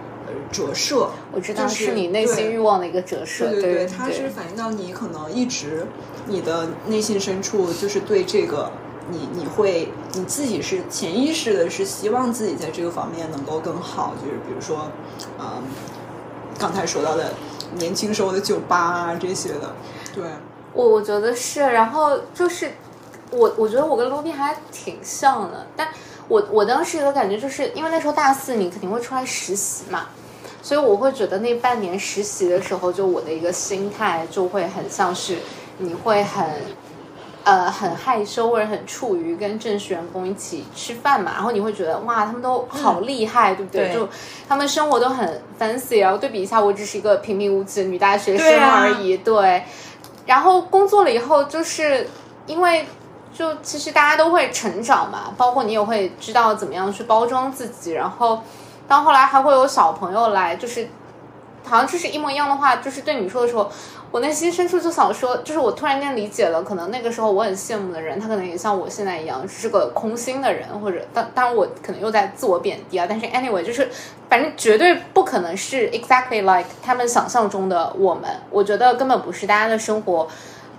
[0.52, 1.10] 折射。
[1.32, 5.86] 我知道是你内心欲望的一个折射，对对对，它是反映到你可能一直
[6.26, 8.70] 你的内心深处，就是对这个
[9.10, 14.90] 你你会你自己是潜意识的是希望自己在这个方面能够更好，就是比如说，
[15.40, 15.62] 嗯，
[16.56, 17.32] 刚才说到的。
[17.74, 19.74] 年轻时候的酒吧啊，这些的，
[20.14, 20.24] 对
[20.72, 22.72] 我我觉得是，然后就是
[23.30, 25.88] 我我觉得我跟卢比还挺像的，但
[26.28, 30.06] 我我当时的感觉就是因为那时候大四你肯定会出来实习嘛，
[30.62, 35.38] 所以我会觉得那半年实习的时候，就我的一个心态就会很像是
[35.78, 36.44] 你会很。
[37.46, 43.94] 呃，很害羞或者很处于跟正式员工一起吃饭嘛，然后你会觉得哇，他们都好厉害，对不对？
[43.94, 44.08] 就
[44.48, 49.18] 他们生活都很 fancy，然后对比一下，我只是一个平平无奇的女大学生而已。
[49.18, 49.62] 对，
[50.26, 52.08] 然后工作了以后，就是
[52.48, 52.84] 因为
[53.32, 58.42] 就其实大家都会成长嘛，包括你也会知道怎么样去包装自己，然后
[58.88, 60.88] 到后来还会有小朋友来，就是
[61.64, 63.70] 好像就是一模一样的话，就是对你说的时候。
[64.16, 73.04] 我内心深处就想说，就是我突然间理解了，可能那个时候我很羡慕的人，他可能也像我现在一样是个空心的人，或者当当然我可能又在自我贬低啊。
[73.06, 73.86] 但是 anyway，就是
[74.30, 78.30] 反正绝对不可能是 exactly like 他们想象中的我们。
[78.48, 80.26] 我觉得根本不是，大家的生活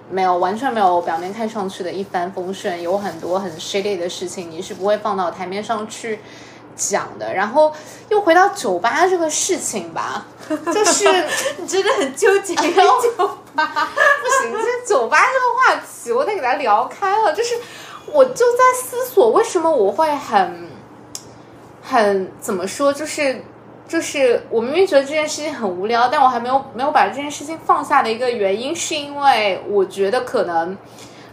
[0.10, 6.17] 没有完全没有表面看上去的一帆风顺，有很多很 shady 的事情，你是不会放到台面上去。
[6.77, 7.73] 讲的，然后
[8.09, 11.05] 又回到酒吧这个事情吧， 就是
[11.57, 12.55] 你真的很纠结。
[12.55, 13.65] 酒吧
[14.21, 17.33] 不行，这酒吧这个话题我得给他聊开了。
[17.33, 17.55] 就是
[18.05, 20.69] 我就在思索，为什么我会很
[21.81, 22.93] 很怎么说？
[22.93, 23.43] 就是
[23.87, 30.77] 就是我明明觉得这件事情很无聊，但我还没有没有把这件事情放下的一个原因，是因为我觉得可能。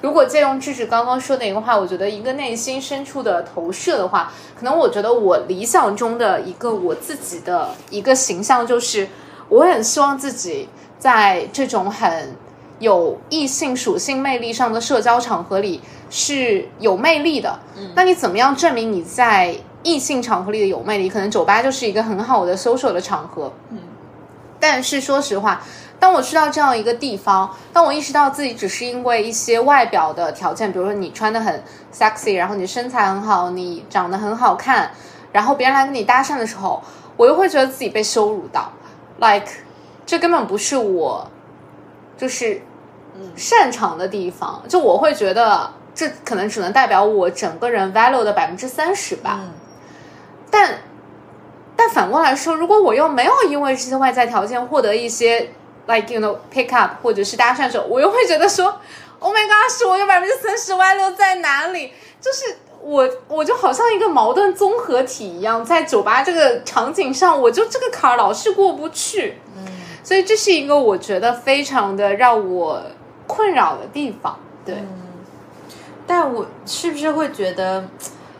[0.04, 9.08] 如果借用智智刚刚说的一个话，我觉得一个内心深处的投射的话，可能我觉得我理想中的一个我自己的一个形象，就是
[9.48, 12.36] 我很希望自己在这种很
[12.80, 17.58] 有异性属性魅力上的社交场合里是有魅力的。
[17.78, 23.50] 嗯那你怎么样证明你在异性场合里的有魅力，可能酒吧就是一个很好的 social 的场合。
[23.70, 23.78] 嗯，
[24.60, 25.62] 但是说实话，
[25.98, 34.90] 当我去到这样一个地方，当我意识到自己只是因为一些外表的条件，比如说你穿的很 sexy，然后你身材很好，你长得很好看，
[35.32, 36.82] 然后别人来跟你搭讪的时候，
[37.16, 38.70] 我又会觉得自己被羞辱到
[39.18, 39.50] ，like
[40.04, 41.26] 这根本不是我，
[42.18, 42.60] 就是
[43.34, 49.40] 擅长的地方，就我会觉得这可能只能代表我整个人 value 的百分之三十吧。
[50.50, 50.80] 但
[51.74, 55.48] 但反过来说，如果我又没有因为这些外在条件获得一些
[55.86, 58.80] like you know pick up 或者是搭讪的时候，我又会觉得说
[59.18, 61.92] ，Oh my god，是我有百分之三十 value 在哪里？
[62.20, 69.38] 就是我我就好像一个矛盾综合体一样，在酒吧这个场景上，我就这个坎儿老是过不去。
[69.56, 69.66] 嗯，
[70.02, 72.82] 所以这是一个我觉得非常的让我
[73.26, 74.38] 困扰的地方。
[74.64, 74.76] 对，
[76.06, 77.84] 但我是不是会觉得？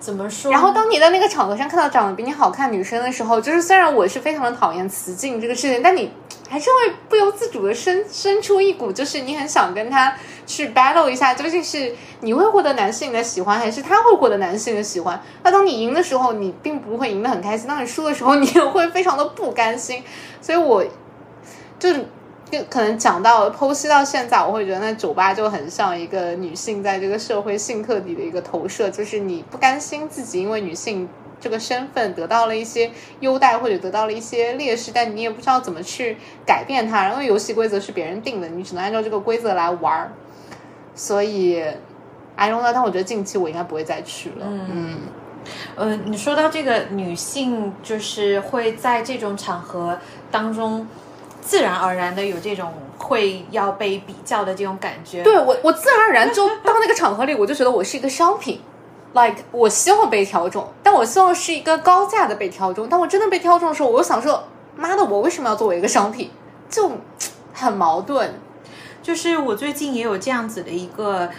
[0.01, 0.53] 怎么说？
[0.53, 6.13] 然后当你在那个场合上看到长得比你好看女生的时候，就是虽然我是非常的讨厌雌竞这个事情，但你
[6.55, 10.15] 还是会不由自主的生生出一股，就是你很想跟他
[10.47, 15.21] 去 battle 一下，究竟是你会获得男性的喜欢，还是他会获得男性的喜欢？
[15.43, 20.05] 那当你赢的时候，你并不会赢得很开心；当你输的时候，你也会非常的不甘心。
[20.41, 20.85] 所以我
[21.77, 22.05] 就就。
[22.71, 31.09] 可能讲到剖析到现在，我会觉得那酒吧就很像一个女性在这个社会性客体的一个投射，就是你不甘心自己因为女性
[31.45, 40.11] 这个身份得到了一些优待或者得到了一些劣势，但你也不知道怎么去改变它，然后游戏规则是别人定的，你只能按照这个规则来玩儿。
[40.95, 41.63] 所以
[42.37, 44.47] ，I don't know，但我觉得近期我应该不会再去了。
[44.49, 45.01] 嗯，
[45.77, 49.99] 呃，你说到这个女性，就是会在这种场合
[50.31, 50.89] 当中。
[51.47, 58.59] 自然而然的有这种会要被比较的这种感觉，对我，我自然而然就到那个场合里，我就觉得我是一个商品
[59.15, 62.87] ，like 我希望被挑中，但我希望是一个高价的被挑中。
[62.87, 64.45] 当我真的被挑中的时候，我又想说，
[64.77, 66.31] 妈的，我为什么要作为一个商品？
[66.69, 66.91] 就
[67.55, 68.35] 很矛盾。
[69.03, 71.31] 就是我最近也有这样子的一个。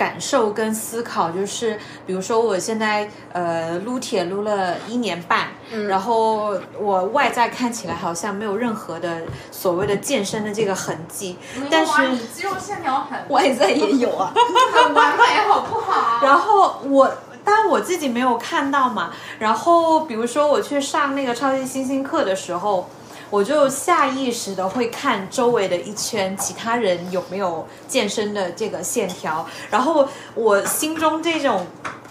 [0.00, 5.48] 感受跟思考，就是比如说，我现在呃撸铁撸了一年半，
[5.88, 11.36] 然后我外在看起来好像没有任何的所谓的健身的这个痕迹，
[11.70, 14.32] 但是你肌肉线条很外在也有啊，
[14.72, 16.20] 很完美，好不好？
[16.24, 17.12] 然后我，
[17.44, 19.12] 当然我自己没有看到嘛。
[19.38, 22.88] 然后比如说我去上那个超级星星课的时候。
[23.30, 31.64] 我就下意识的会看周围的一圈其他人有没有健身的这个线条，然后我心中这种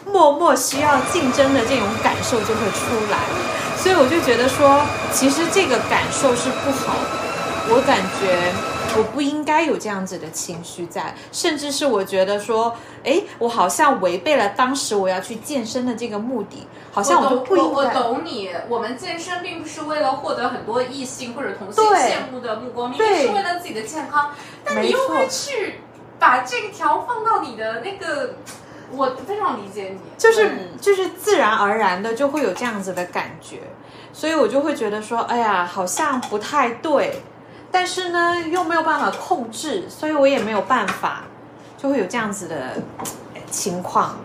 [0.05, 3.19] 默默需要竞争的这种感受就会出来，
[3.77, 4.81] 所以我就觉得说，
[5.13, 8.78] 其实这个感受是不好的，我感觉。
[8.97, 17.69] 我不应该有这样子的情绪在，甚至是我觉得说，哎，我好像违背了当时我要去健身的这个目的，好像我就不应该。
[17.69, 24.31] 我懂你，我们健身并不是为了获得很多异性或者同性羡慕的目光，明明是为了自己的健康，
[24.65, 25.75] 但你又会去
[26.17, 28.35] 把这条放到你的那个，
[28.91, 33.59] 我非常理解你，就是就是自然而然的就会有这样子的感觉，
[34.11, 37.21] 所以我就会觉得说，哎呀，好像不太对。
[37.71, 41.23] 但是呢，又没有办法控制，所以我也没有办法，
[41.77, 42.77] 就会有这样子的
[43.51, 44.17] 情况。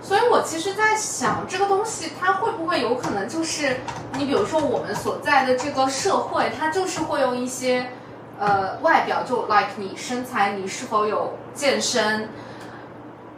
[0.00, 3.80] 所以我其实，在想这个东西，它会不会有可能就是，
[4.16, 7.90] 你比如说我们所在的这个社会，它就是会用一些
[8.38, 12.28] 呃外表，就 like 你身材，你是否有健身，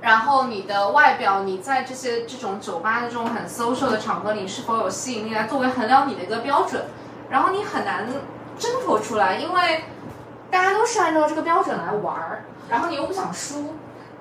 [0.03, 6.85] 然后你的外表，你在这些这种酒吧的这种很 social 的场合里是否有吸引力，来作为衡量你的一个标准，
[7.31, 8.07] 然后你很难。
[8.61, 9.85] 挣脱出来，因为
[10.51, 13.75] 大家都是按照这个标准来玩儿，然后你又不想输，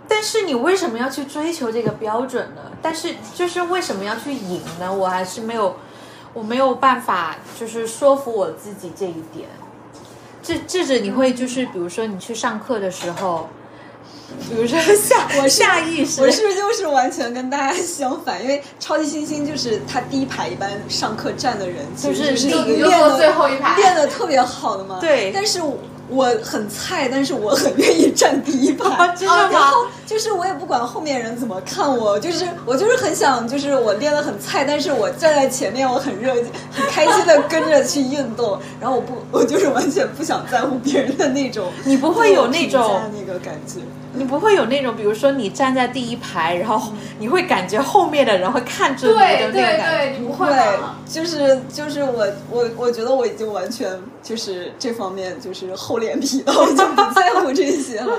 [0.08, 2.62] 但是你为什么要去追求这个标准呢？
[2.82, 4.91] 但是就是为什么要去赢呢？
[4.91, 5.75] 我还是没有，
[6.34, 9.47] 我没有办法，就是说服我自己这一点。
[10.41, 13.49] 这这是你会就是比如说你去上课的时候。
[14.49, 18.41] 比如说下我下意识，我是不是就是完全跟大家 相反？
[18.41, 24.99] 因为超级星星就是他第一排一般上课站的人，就是是一个练的最后一排，练的特别好的嘛。
[24.99, 25.61] 对，但是。
[26.11, 29.71] 我很菜，但是我很愿意站第一排， 真的吗？
[30.07, 36.33] 就是我也不管后面人怎么看我，就是我就是很想，就是我练的很菜，但是我站在前面，我很热，
[36.71, 43.75] 很开心的跟着去运动，然后我不，我就是完全不想在乎别人的那种，你不会有那种那个感觉。
[44.19, 50.47] 你不会有那种，比如说你站在第一排，然后你会感觉后面的人会看着你的那种感觉，不会，
[51.07, 58.13] 就是就是我我我觉得我已经完全就是这方面就是厚脸皮了，我就不在乎这些了。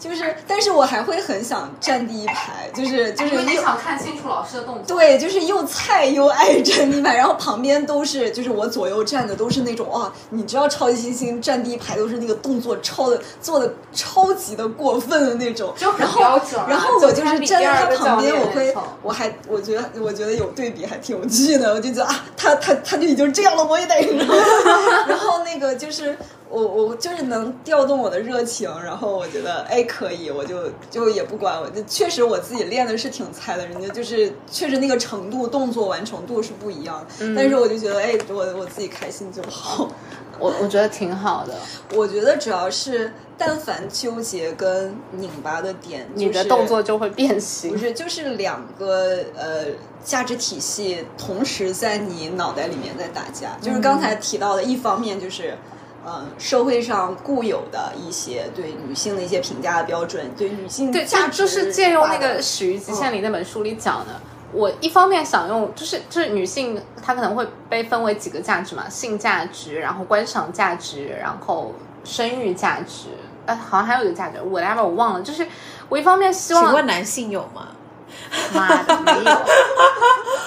[0.00, 4.96] 就是，但是我还会很想站第一排，就是就是你想看清楚老师的动作。
[4.96, 23.94] 对，就是又菜又爱站第一排，然后旁边都是就是我左右站的都是那种啊，你知道超级星星站第一排都是那个动作超的做的超级的过分的那种，就很然后标准啊然后我就是站在他旁边，我会我还我觉得我觉得有对比还挺有趣的，我就觉得啊，他他他就已经这样了，我也得，
[25.06, 26.16] 然后那个就是。
[26.50, 39.88] 我我就是能调动我的热情，然后我觉得哎可以，我就就也不管，我就确实我自己练的是挺菜的，人家就是确实那个程度动作完成度是不一样的，但是我就觉得哎我我自己开心就好。
[40.40, 41.54] 我我觉得挺好的。
[41.94, 47.70] 我觉得主要是但凡纠结跟拧巴的点，你的动作就会变形。
[47.70, 49.66] 不是，就是两个呃
[50.02, 53.56] 价值体系同时在你脑袋里面在打架。
[53.60, 55.54] 就是刚才提到的，一方面就是。
[56.10, 64.20] 呃，社会上固有的一些对女性的一些评价的标准，对女性对，价值就就是借用那个《始于极限》里那本书里讲的。
[64.52, 73.10] 我一方面想用，就是就是女性她可能会被分为几个价值嘛，性价值，然后观赏价值，然后生育价值，
[73.46, 75.22] 呃，好像还有一个价值，whatever 我忘了。
[75.22, 75.46] 就是
[75.88, 77.68] 我一方面希望请问男性有吗？
[78.54, 79.24] 妈的，没有，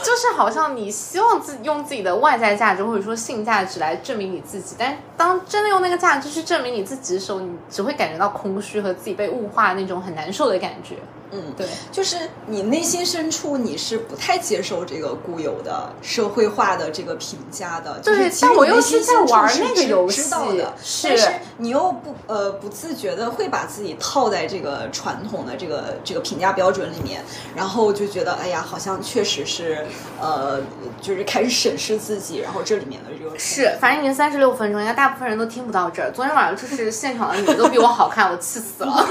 [0.04, 10.96] 就是好像你希望自用自己的外在价值或者说性价值来证明你自己，但当真的用那个价值去证明你自己的时候，你只会感觉到空虚和自己被物化那种很难受的感觉。
[11.34, 27.24] 嗯，对，就是你内心深处你是不太接受这个固有的社会化的这个评价的，就是对其实但我又是在玩那个游戏知道的，是但是你又不呃不自觉的会把自己套在这个传统的这个这个评价标准里面，
[27.56, 29.86] 然后就觉得哎呀，好像确实是
[30.22, 30.62] 呃，
[31.02, 36.12] 就是开始审视自己，然后这里面的这个是，反正已经三十六分钟，应该大部分人都听不到这儿。
[36.12, 38.94] 昨天晚上就是现场的女的都比我好看，我气死了。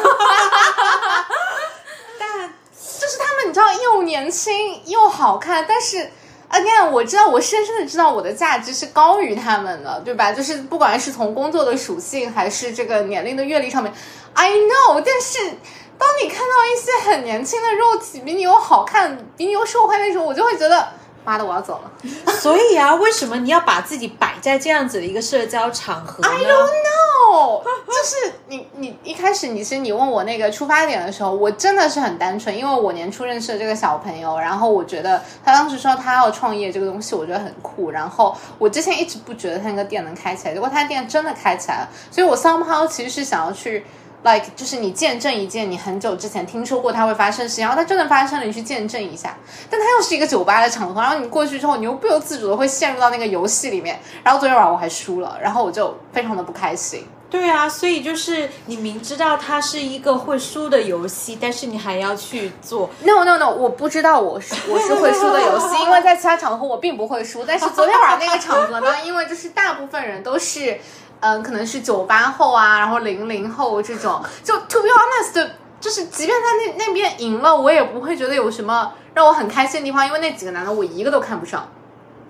[3.13, 6.11] 是他们，你知道又年轻又好看，但是
[6.51, 10.33] again，我知道我深深的知道我的价值是高于他们的，对吧？
[10.33, 13.93] 就是不管是从工作的属性还是这个年龄的阅历上面
[14.35, 15.59] ，I know，但是。
[15.99, 20.89] 当你看到一些很年轻的肉体比你又好看、比你又受欢迎的时候，我就会觉得，
[21.25, 21.91] 妈的，我要走了。
[22.41, 43.85] 所以啊，为什么你要把自己摆在这样子的一个社交场合呢 I don't know，就是你你一开始你是你问我那个出发点的时候，我真的是很单纯，因为我年初认识的这个小朋友，然后我觉得他当时说他要创业这个东西，我觉得很酷，然后我之前一直不觉得他那个店能开起来，结果他店真的开起来了，所以我 somehow 其实是想要去。
[44.25, 49.37] Like 就是你见证一件你很久之前听说过它会发生的事情，然后它真的发生了，你去见证一下。
[49.69, 54.01] 但它又是一个酒吧的场合，然后你过去之后，你又不由自主的会陷入到那个游戏里面。
[54.23, 57.07] 然后昨天晚上我还输了，然后我就非常的不开心。
[57.29, 62.91] 对啊，所以就是你明知道它是一个会输的游戏，但是你还要去做。
[63.01, 67.43] No no no，我不知道我是我是会输的游戏，因为在其他场合我并不会输。
[67.45, 70.79] 但是昨天晚上那个场合呢，因为就是大部分人都是。
[71.23, 75.51] 嗯，可能是九八后啊，然后零零后这种，就 to be honest，
[75.81, 81.69] 就是即便他那那边赢了，我也不会觉得有什么让我很开心的地方，因为那几个男的我一个都看不上。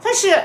[0.03, 0.38] 但是，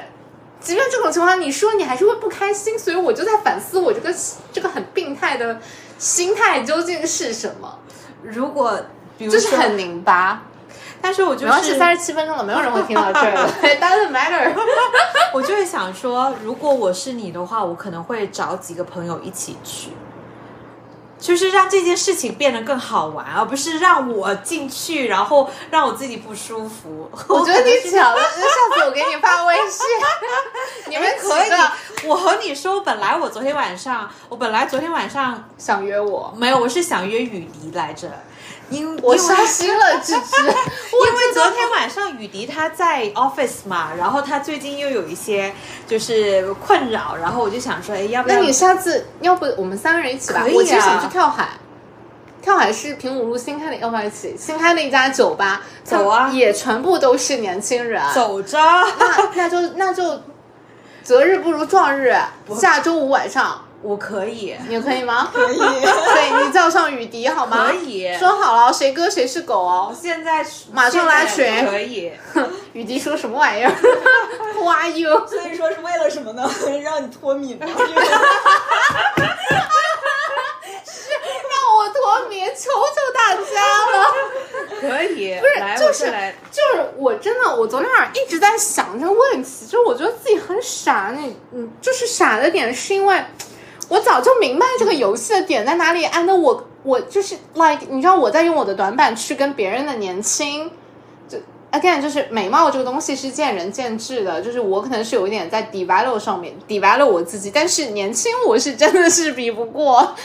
[0.62, 4.16] 即便这种情况，你说你还是会不开心，所以我就在反思我这个
[4.54, 5.60] 这个很病态的
[5.98, 7.80] 心态究竟是什么，
[8.24, 8.80] 如果
[9.18, 10.44] 比如说就是很拧巴。
[11.02, 13.48] 但是我就是三十七分钟了，没有人会听到这儿的，
[13.80, 14.54] doesn't matter。
[15.34, 19.92] 我就会想说，如果我是你的话，我可能会找几个朋友一起去，
[21.20, 27.10] 就是让这件事情变得更好玩，而不是让我进去，然后让我自己不舒服。
[27.28, 29.86] 我觉得你巧了，那下次我给你发微信，
[30.88, 31.50] 你们可以。
[32.08, 38.08] 我和你说，本来我昨天晚上，我本来昨天晚上想约我，没有，我是想约雨迪来着，
[38.70, 40.42] 因我伤心了，芝芝。
[40.46, 45.54] 因为昨天晚上雨迪他在 office 嘛，然后他最近又有一些
[45.88, 48.36] 就是困扰，然后我就想说，哎，要不要？
[48.36, 50.42] 那你下次要不我们三个人一起吧？
[50.42, 51.50] 可以啊我其实想去跳海。
[52.42, 54.36] 跳海是平五路新开的，要不要一起？
[54.38, 58.02] 新开的一家酒吧，走啊也全部都是年轻人。
[58.14, 58.58] 走着？
[58.58, 60.22] 那那就那就
[61.04, 62.16] 择日不如撞日，
[62.58, 65.30] 下周五晚上我可以，你可以吗？
[65.34, 65.58] 可以。
[65.58, 67.68] 对你叫上雨迪好吗？
[67.70, 69.96] 可以说好了，谁哥谁是狗哦。
[69.98, 72.12] 现在马上拉群可以。
[72.74, 73.72] 雨迪说什么玩意儿
[74.56, 75.26] ？Who are you？
[75.26, 76.52] 所以说是为了什么呢？
[76.84, 77.66] 让你脱敏吗？
[77.66, 77.78] 让
[81.78, 83.40] 我脱敏，求求大家
[83.98, 84.06] 了！
[84.82, 86.12] 可以，不是，就是。
[86.52, 93.24] 就是我真的，我昨天晚上一直在想这个问题，就是我觉得自己很傻，你你就是傻的点是因为
[93.90, 96.06] 我早就明白这个游戏的点在哪里。
[96.06, 100.72] 啊，那我我就是 like，你知道我在用我的短板去跟别人的年轻，
[101.28, 101.38] 就
[101.72, 110.16] again 就是美貌这个东西是见仁见智的，就是我可能是有一点在 develop 上面 develop 我自己，但是年轻我是真的是比不过。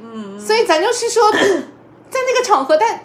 [0.00, 1.30] 嗯，所以咱就是说，
[2.10, 3.00] 在那个场合，但。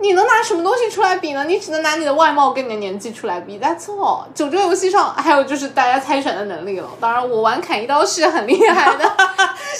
[0.00, 1.44] 你能拿什么东西出来比呢？
[1.44, 3.58] 你只能拿你的外貌跟你的年纪出来比。
[3.58, 4.24] That's all。
[4.34, 6.88] 九州游戏上还有就是大家猜拳的能力了。
[7.00, 9.12] 当然，我玩砍一刀是很厉害的。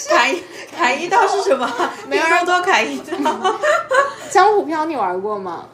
[0.09, 0.43] 砍一
[0.75, 1.69] 砍一刀是什么？
[2.07, 3.15] 没人多砍一刀。
[4.29, 5.65] 江湖飘你玩过吗？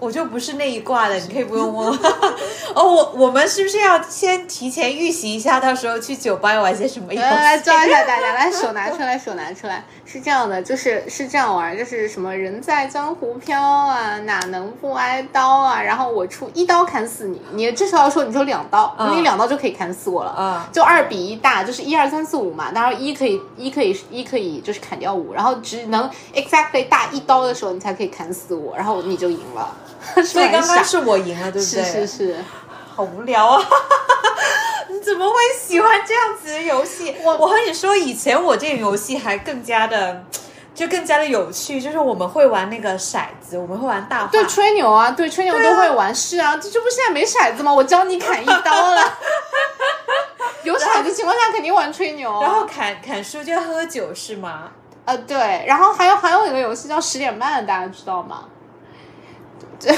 [0.00, 1.88] 我就不是那一挂的，你可以不用问。
[2.74, 7.12] 哦，我我们是不是要先提前预习一下，到时候去酒吧要玩些什么？
[7.14, 9.84] 来来教一下大家，来手拿出来，手拿出来。
[10.06, 15.82] 是这样的，就是是这样玩，就是什么人在江湖飘啊，哪能不挨刀啊？
[15.82, 20.34] 然后我出一刀砍死你，你至少要说你说两刀，你两刀就可以砍死我了。
[20.38, 22.70] 嗯，就二比一大，就是一二三四五嘛。
[22.70, 29.74] 当然一可以一可以一可以就是砍掉五，然后只能 exactly 大一刀的时候，你才可以砍死我，然后你就赢了。
[30.22, 31.82] 所以刚刚是我赢了，对不对？
[31.82, 32.36] 是是是，
[32.94, 33.64] 好无聊啊！
[35.04, 37.14] 你怎么会喜欢这样子的游戏？
[37.22, 40.24] 我我和你说，以前我这个游戏还更加的，
[40.74, 41.78] 就更加的有趣。
[41.78, 46.14] 就是我们会玩那个骰子，我们会玩大对吹牛啊，对吹牛都会玩。
[46.14, 47.70] 是啊，这这不现在没骰子吗？
[47.70, 49.18] 我教你砍一刀了。
[50.64, 54.70] 有骰子情况下肯定玩吹牛，然后砍砍输就喝酒是吗？
[55.04, 55.64] 呃，对。
[55.66, 58.44] 然后还有还有一个游戏叫十点半，大家知道吗？
[59.78, 59.94] 这，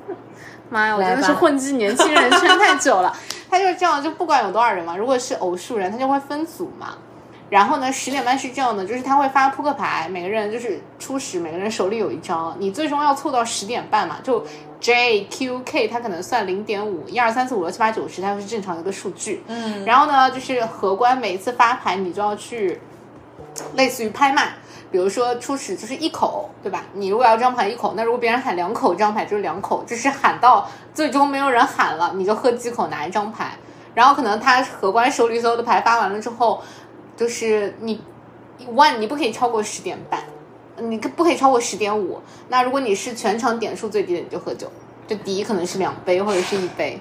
[0.68, 0.94] 妈呀！
[0.94, 3.16] 我真的是混迹年轻人圈太久了。
[3.50, 6.96] 他就是这样，就不管有多少人嘛，如果是偶数人，他就会分组嘛。
[7.50, 14.18] 然后呢，十点半是这样的，就是他会发扑克牌，每个人就是初始，每个人手里有一张，你最终要凑到十点半嘛。
[14.22, 14.44] 就
[14.80, 19.42] J Q K，他可能算零点五，一二三四五六七八九十，它是正常的一个数据。
[19.46, 19.82] 嗯。
[19.86, 22.78] 然后呢，就是荷官每一次发牌，你就要去
[23.76, 24.52] 类似于拍卖。
[24.90, 26.84] 比如说初始就是一口，对吧？
[26.94, 29.84] 你如果要张牌一口，那如果别人喊两口，这张牌就是两口。
[29.86, 33.52] 就是喊到最终没有人喊了，你就喝几口拿一张牌。
[33.94, 36.62] 然后可能他荷官手里所有的牌发完了之后，
[37.16, 38.00] 就是你
[38.74, 40.22] one 你不可以超过十点半，
[40.78, 42.20] 你不可以超过十点五。
[42.48, 44.70] 那如果你是全场点数最低的，你就喝酒，
[45.06, 47.00] 就底可能是两杯或者是一杯。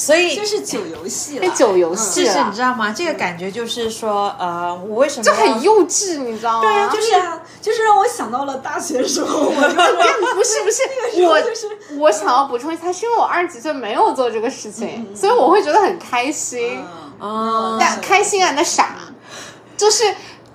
[0.00, 2.90] 所以就是酒游戏了，酒游戏就是，你知道吗？
[2.96, 6.62] 这个感觉就是说，呃，我为什么就很幼稚，你知道吗？
[6.62, 10.82] 对呀，就是啊，就是让我想到了大学时候，我就不是 不是，
[11.22, 16.82] 我就是我想要补充一下，是因为我二十几岁没有做这个事情，所以我会觉得很开心
[17.18, 18.96] 啊，开心啊，那傻，
[19.76, 20.04] 就是。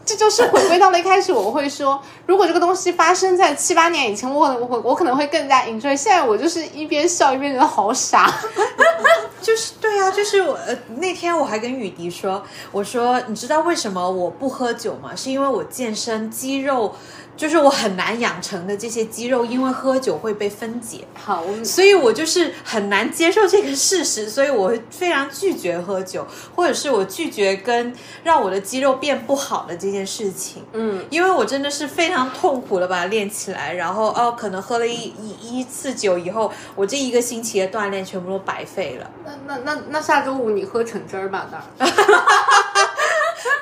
[0.06, 5.97] 这就是回归到了一开始，我会说，如果这个东西发生在七八年以前，我我我可能会更加 enjoy。
[5.97, 8.32] 现在我就是一边笑一边觉得好傻，
[9.41, 10.58] 就是对啊，就是我
[10.97, 15.16] 那天我还跟雨迪说，我说你知道为什么我不喝酒吗？
[15.16, 16.93] 是因为我健身肌肉。
[17.38, 21.05] 就是我很难养成的这些肌肉，因为喝酒会被分解。
[21.13, 26.25] 好，所以我就是很难接受这个事实，所以我会非常拒绝喝酒，
[26.55, 30.63] 或者是我拒绝跟让我的肌肉变不好的这件事情。
[30.73, 39.09] 嗯，因为我真的是非常痛苦的把它练起来，然后哦，可能喝了一一一次酒以后，我这一个星期的锻炼全部都白费了。
[39.25, 41.86] 那那那那下周五你喝橙汁儿吧，那。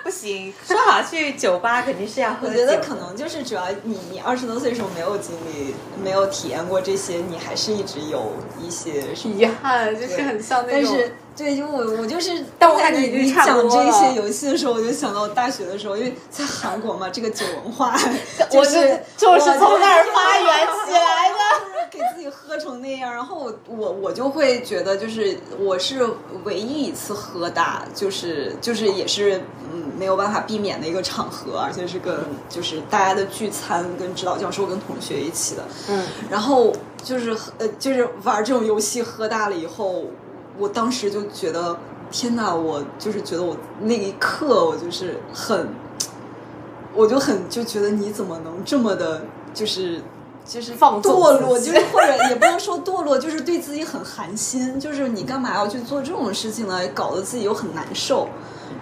[0.04, 2.47] 不行，说好去酒吧肯定是要喝。
[2.47, 5.74] 我觉得可能就是主要你你二十多岁的时候没有经历，
[6.04, 10.97] 没有体验过这些，你还是一直有一些遗憾，就是很像那种。
[11.36, 17.97] 对，因为我我就是，但我看你你讲这些游戏的时候，我就想到大学的时候，因为在韩国嘛，这个酒文化，
[18.51, 21.36] 就是就是从那儿发源 起来的，
[21.89, 26.07] 给自己喝成那样，然后我我我就会觉得，就是我是
[26.43, 29.41] 唯一一次喝大，就是就是也是
[29.73, 32.15] 嗯没有办法避免的一个场合，而且是跟
[32.47, 36.71] 就是大家的聚餐，跟指导教授跟同学一起的，嗯，然后
[37.03, 40.03] 就是呃就是玩这种游戏喝大了以后。
[40.58, 41.78] 我当时就觉得，
[42.12, 42.54] 天哪！
[42.54, 45.68] 我就是觉得我那一刻，我就是很，
[46.93, 49.22] 我就很就觉得你怎么能这么的，
[49.54, 50.01] 就是
[50.45, 56.88] 就是放堕落，就是或者也不能说堕落，就是对自己很寒心，就是你干嘛要去做这种事情呢？
[56.89, 58.28] 搞得自己又很难受。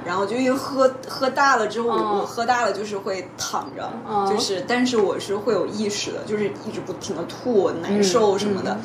[0.03, 3.91] 然后就因为喝喝大了之后，我喝大了就是会躺着，
[4.27, 8.75] 就是，但是我是会有意识的，就是一直不停的吐、难受什么的，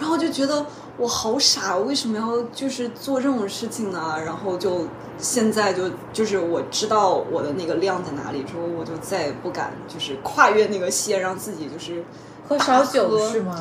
[0.00, 0.66] 然后就觉得
[0.96, 4.14] 我好傻，我为什么要就是做这种事情呢？
[4.24, 4.86] 然后就
[5.18, 12.04] 现在就就是我知道我的那个量在哪里之后，我就再也不敢就是跨越那个线，让自己就是
[12.48, 13.60] 喝少酒是吗？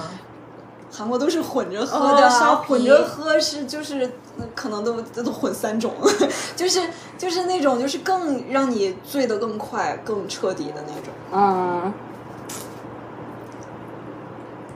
[0.96, 2.30] 韩国都是混着喝的，
[2.68, 4.04] 混着喝是就是
[4.38, 5.92] 呃可能都都混三种，
[6.56, 6.80] 就是
[7.18, 11.12] 就是那种就是更让你醉得更快、更彻底的那种。
[11.32, 11.92] 嗯，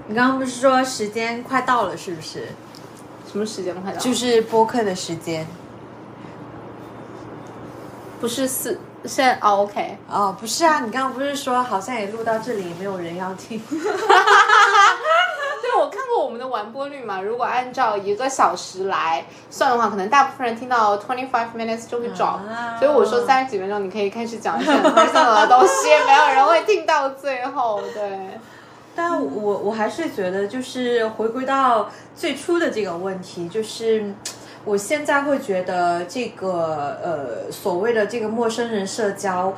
[0.08, 2.48] 你刚刚不是说时间快到了，是不是？
[3.32, 4.00] 什么时间快到？
[4.00, 5.46] 就是播客的时间
[8.22, 13.62] 不是四，现在哦 OK，哦，不是啊，你刚刚不是说好像也录到这里，没有人要听？
[13.70, 13.78] 对，
[15.78, 28.40] 我看过我们的完播率嘛，如果按照一个小时来算的话，可能大部分人听到 twenty five minutes 就会 drop，、啊所以我说三十几分钟你可以开始讲一些很 personal 的东西， 没有人会听到最后，对。
[28.98, 34.12] 但我我还是觉得，就是回归到最初的这个问题，就是
[34.68, 39.56] 我现在会觉得这个呃所谓的这个陌生人社交，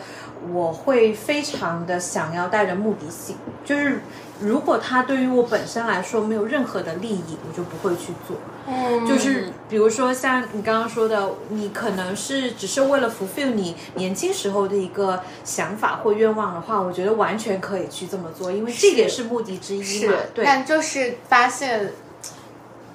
[0.53, 3.35] 我会非常的想要带着目的性，
[3.65, 4.01] 就是
[4.39, 8.37] 如果他对于我本身来说没有任何的利益，我就不会去做。
[8.67, 21.91] 嗯就是比如说像你刚刚说的，你可能是只是为了 fulfill 你年轻时候的一个想法或愿望的话，我觉得完全可以去这么做，因为这个也是目的之一嘛。，对，但就是发现。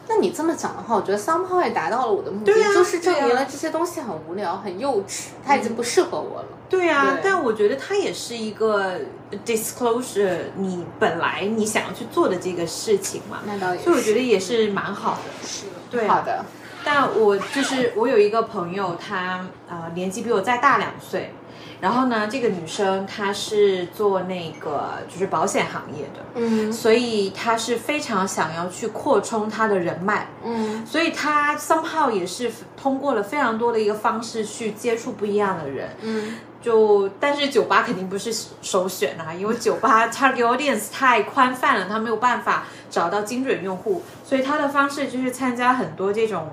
[0.07, 6.49] 那你这么讲的话，我觉得 somehow 也达到了我的目的，就是证明了这些东西很无聊、很幼稚，它已经不适合我了。
[6.69, 8.99] 对啊对，但我觉得它也是一个
[9.47, 15.47] disclosure，你本来你想要去做的这个事情嘛，那倒也是，所以我觉得也是蛮好的。
[15.47, 16.15] 是，对啊。
[16.17, 16.45] 好的。
[16.87, 21.33] 但我就是我有一个朋友，他呃年纪比我再大两岁，
[21.85, 26.73] 然后呢，这个女生她是做那个就是保险行业的，嗯。
[26.73, 30.87] 所以她是非常想要去扩充她的人脉，嗯。
[30.87, 36.37] 所以她 somehow 也是通过了非常多的一个方式去接触不一样的人，嗯。
[36.63, 46.49] 就但是酒吧肯定不是首选啊，因为酒吧 target audience 太宽泛了，他没有办法找到精准用户，所以他的方式就是参加很多这种。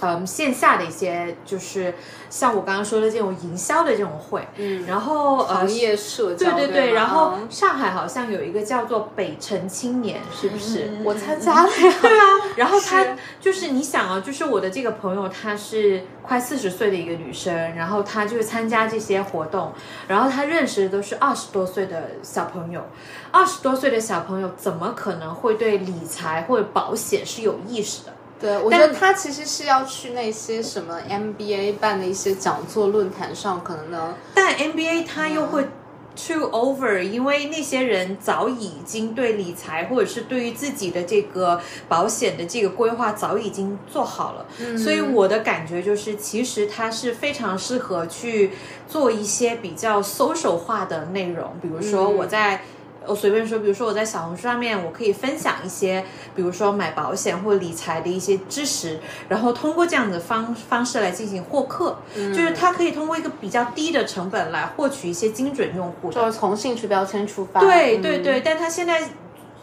[0.00, 1.92] 嗯，线下的一些就是
[2.30, 10.88] 像我刚刚说的这种营销的这种会，嗯，然后呃行业社交对对对，然后嗯上海好像有一个叫做北城青年，是不是？
[11.04, 11.94] 我参加了呀。
[12.00, 12.24] 对啊，
[12.56, 13.04] 然后他
[13.40, 19.72] 就是你想啊，就是我的这个朋友，她是快四十岁的一个女生，然后她就是参加这些活动，
[20.06, 22.82] 然后她认识的都是二十多岁的小朋友，
[23.32, 28.12] 二十多岁的小朋友怎么可能会对理财或者保险是有意识的？
[28.40, 35.64] 对，我觉得他其实是要去那些什么 MBA 办的一些讲座论坛上，可能呢，但 MBA 他又会
[36.14, 44.46] too over，因为那些人早已经对理财或者是对于自己的这个保险的这个规划早已经做好了，
[44.78, 48.52] 所以我的感觉就是，其实他是非常适合去
[48.86, 52.62] 做一些比较 social 化的内容，比如说我在。
[53.08, 56.04] 我随便说，比如说我在小红书上面，我可以分享一些，
[56.36, 66.12] 比如说买保险或理财的一些知识，然后通过这样的方方式来进行获客，就是他可以通过一个比较低的成本来获取一些精准用户。
[66.12, 67.60] 就是从兴趣标签出发。
[67.60, 69.02] 嗯对对对，但他现在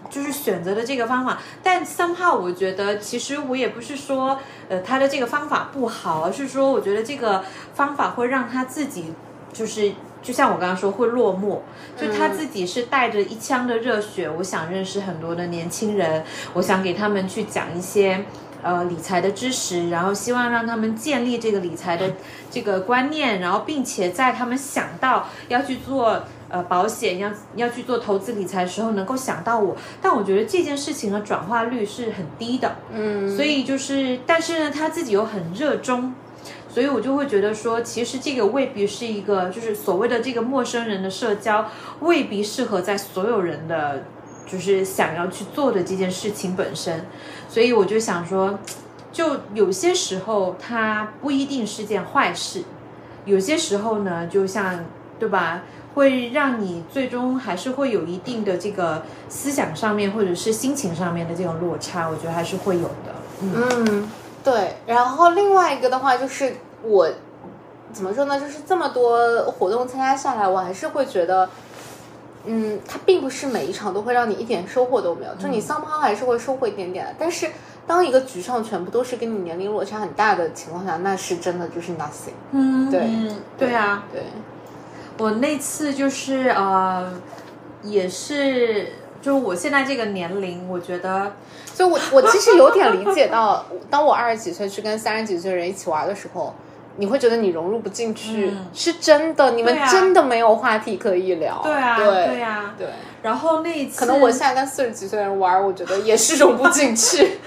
[0.10, 4.40] 就是选择的这个方法，但 somehow 我觉得其实我也不是说
[4.70, 7.44] 呃他的这个方法不好，而是说我觉得这个
[7.74, 9.14] 方法会让他自己
[9.54, 9.94] 就是。
[10.26, 11.60] 就像我刚刚说，会落寞，
[11.96, 16.24] 就他自己是带着一腔的热血，我想认识很多的年轻人，
[16.54, 18.26] 我想给他们去讲一些
[18.64, 22.14] 呃理财的知识，然后希望让他们建立这个理财的
[22.50, 29.78] 这个观念，然后并且在他们想到要去做呃保险，要要去做投资理财的时候，能够想到我。
[30.02, 36.16] 但我觉得这件事情的转化率是很低的，嗯，所以就是，但是呢，他自己又很热衷。
[36.76, 41.72] 所以我就会觉得说，其实这个未必是一个，就是所谓的这个陌生人的社交，
[42.02, 44.04] 未必适合在所有人的，
[44.46, 47.06] 就是想要去做的这件事情本身。
[47.48, 48.60] 所以我就想说，
[49.14, 52.66] 就有些时候它不一定是件坏事，
[53.24, 54.84] 有些时候呢，就像
[55.18, 55.64] 对吧，
[55.94, 63.16] 会让你最终还是会有一定的这个思想上面或者是心情上面的这种落差，我觉得还是会有的。
[63.42, 64.10] 嗯，
[64.46, 64.76] 对。
[64.88, 67.10] 然后另外一个的话，就是我
[67.92, 68.40] 怎么说呢？
[68.40, 71.50] 就是这么多活动参加下来，我还是会觉得，
[72.46, 77.16] 嗯，它并不是每一场都会让你一点收获都没有，就你 somehow 还是会收获一点点的。
[77.18, 77.50] 但是
[77.88, 82.34] 当一个局上全部都是跟你年龄落差很大的情况下，那是真的就是 nothing。
[82.52, 84.24] 嗯，对，嗯，对啊，对，
[85.18, 87.14] 我那次就是呃，
[87.84, 88.90] 也是，
[89.26, 91.34] 就是我现在这个年龄，我觉得
[91.74, 96.54] 所以我我其实有点理解到，当我二十几岁去跟三十几岁的人一起玩的时候，
[96.98, 101.60] 你会觉得你融入不进去，嗯是真的，你们真的没有话题可以聊。
[101.64, 102.76] 对啊，对呀啊。
[102.78, 102.88] 对
[103.24, 107.40] 然后那一次，可能我现在跟四十几岁的人玩，我觉得也是融不进去。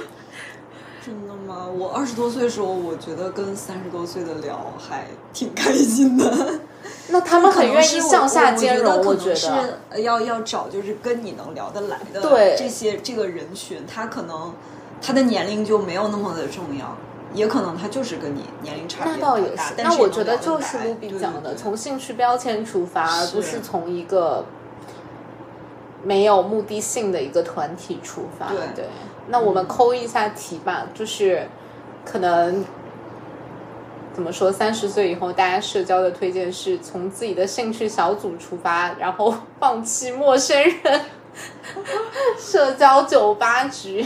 [1.07, 1.65] 真的吗？
[1.69, 6.59] 我二十多岁的时候，我觉得跟三十多岁的聊还挺开心的。
[7.11, 10.01] 那他们很愿意向下兼容，我我觉是得。
[10.01, 14.53] 要要找就是跟你能聊得来的对这些这个人群，他可能
[15.01, 16.97] 他的年龄就没有那么的重要，
[17.33, 24.45] 也可能他就是跟你年龄差别那倒也是，，那我觉得就是来 Ruby 讲的，对对从兴趣标签出发，而不是是从一个
[26.03, 28.49] 没有目的性的一个团体出发。
[28.75, 28.85] 对
[29.29, 31.49] 那我们抠一下题吧，就是
[32.05, 32.65] 可能
[34.19, 41.01] 怎么说，三十岁以后，大家社交的推荐是从自己的兴趣小组出发，然后 放弃陌生人，
[42.37, 44.05] 社交酒吧局。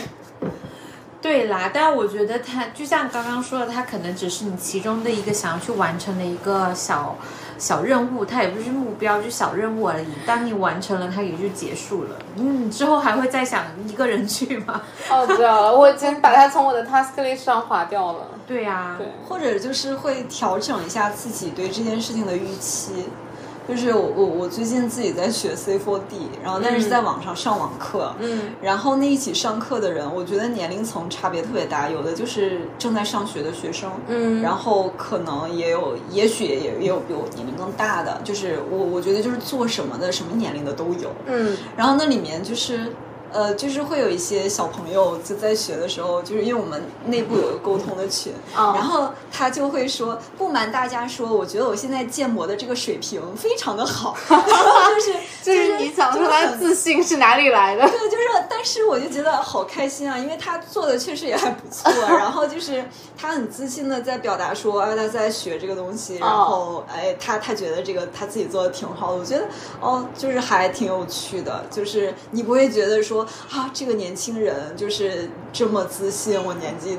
[1.23, 7.17] 对啦，但我觉得他就像刚刚说的，他可能只是你其中的一个想要去完成的一个小
[7.57, 10.09] 小任务，他也不是目标，就小任务而已。
[10.27, 12.17] 当你完成了，它也就结束了。
[12.37, 14.83] 嗯，之后还会再想一个人去吗？
[15.09, 18.27] 哦，知道了，我已经把它从我的 task list 上划掉了。
[18.45, 23.09] 对呀、对，或者就是会调整一下自己对这件事情的预期。
[23.69, 34.43] 就是我我我最近自己在学 C4D，然后但是在网上上网课，嗯，然后那一起上课的人，我觉得年龄层差别特别大，有的就是正在上学的学生，嗯。
[34.43, 41.57] 然后可能也有，也许也也有比我年龄更大的，就是我我觉得就是做什么的什么年龄的都有，嗯。
[41.77, 42.93] 然后那里面就是。
[43.33, 55.13] 呃，就是会有一些小朋友就在学的时候，就是因为我们内部有个沟通的群，哦然后他就会说，不瞒大家说，我觉得我现在建模的这个水平非常的好 就是
[55.43, 57.89] 就是你讲出来自信是哪里来的？
[57.89, 62.85] 对，就是，但是我就觉得好开心啊，因为他做的确实也还不错，然后就是
[63.17, 69.45] 他很自信的在表达说，啊，他在学这个东西，然后哎，他他觉得这个他自己做的挺好的，我觉得
[69.81, 76.99] 哦，就是还挺有趣的，就是你不会觉得说啊，这个年轻人就是这么自信，我年纪。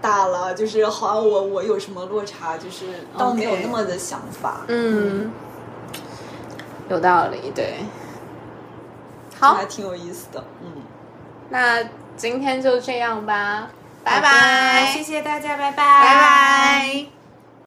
[0.00, 4.60] 大了，就是好像我我有什么落差，就是倒没有那么的想法。
[4.68, 5.32] 嗯，
[6.90, 7.76] 有道理，对。
[9.40, 10.44] 好还，挺有意思的。
[10.62, 10.82] 嗯，
[11.48, 11.82] 那
[12.18, 13.70] 今天就这样吧，
[14.04, 17.13] 拜拜，谢谢大家，拜拜，拜拜。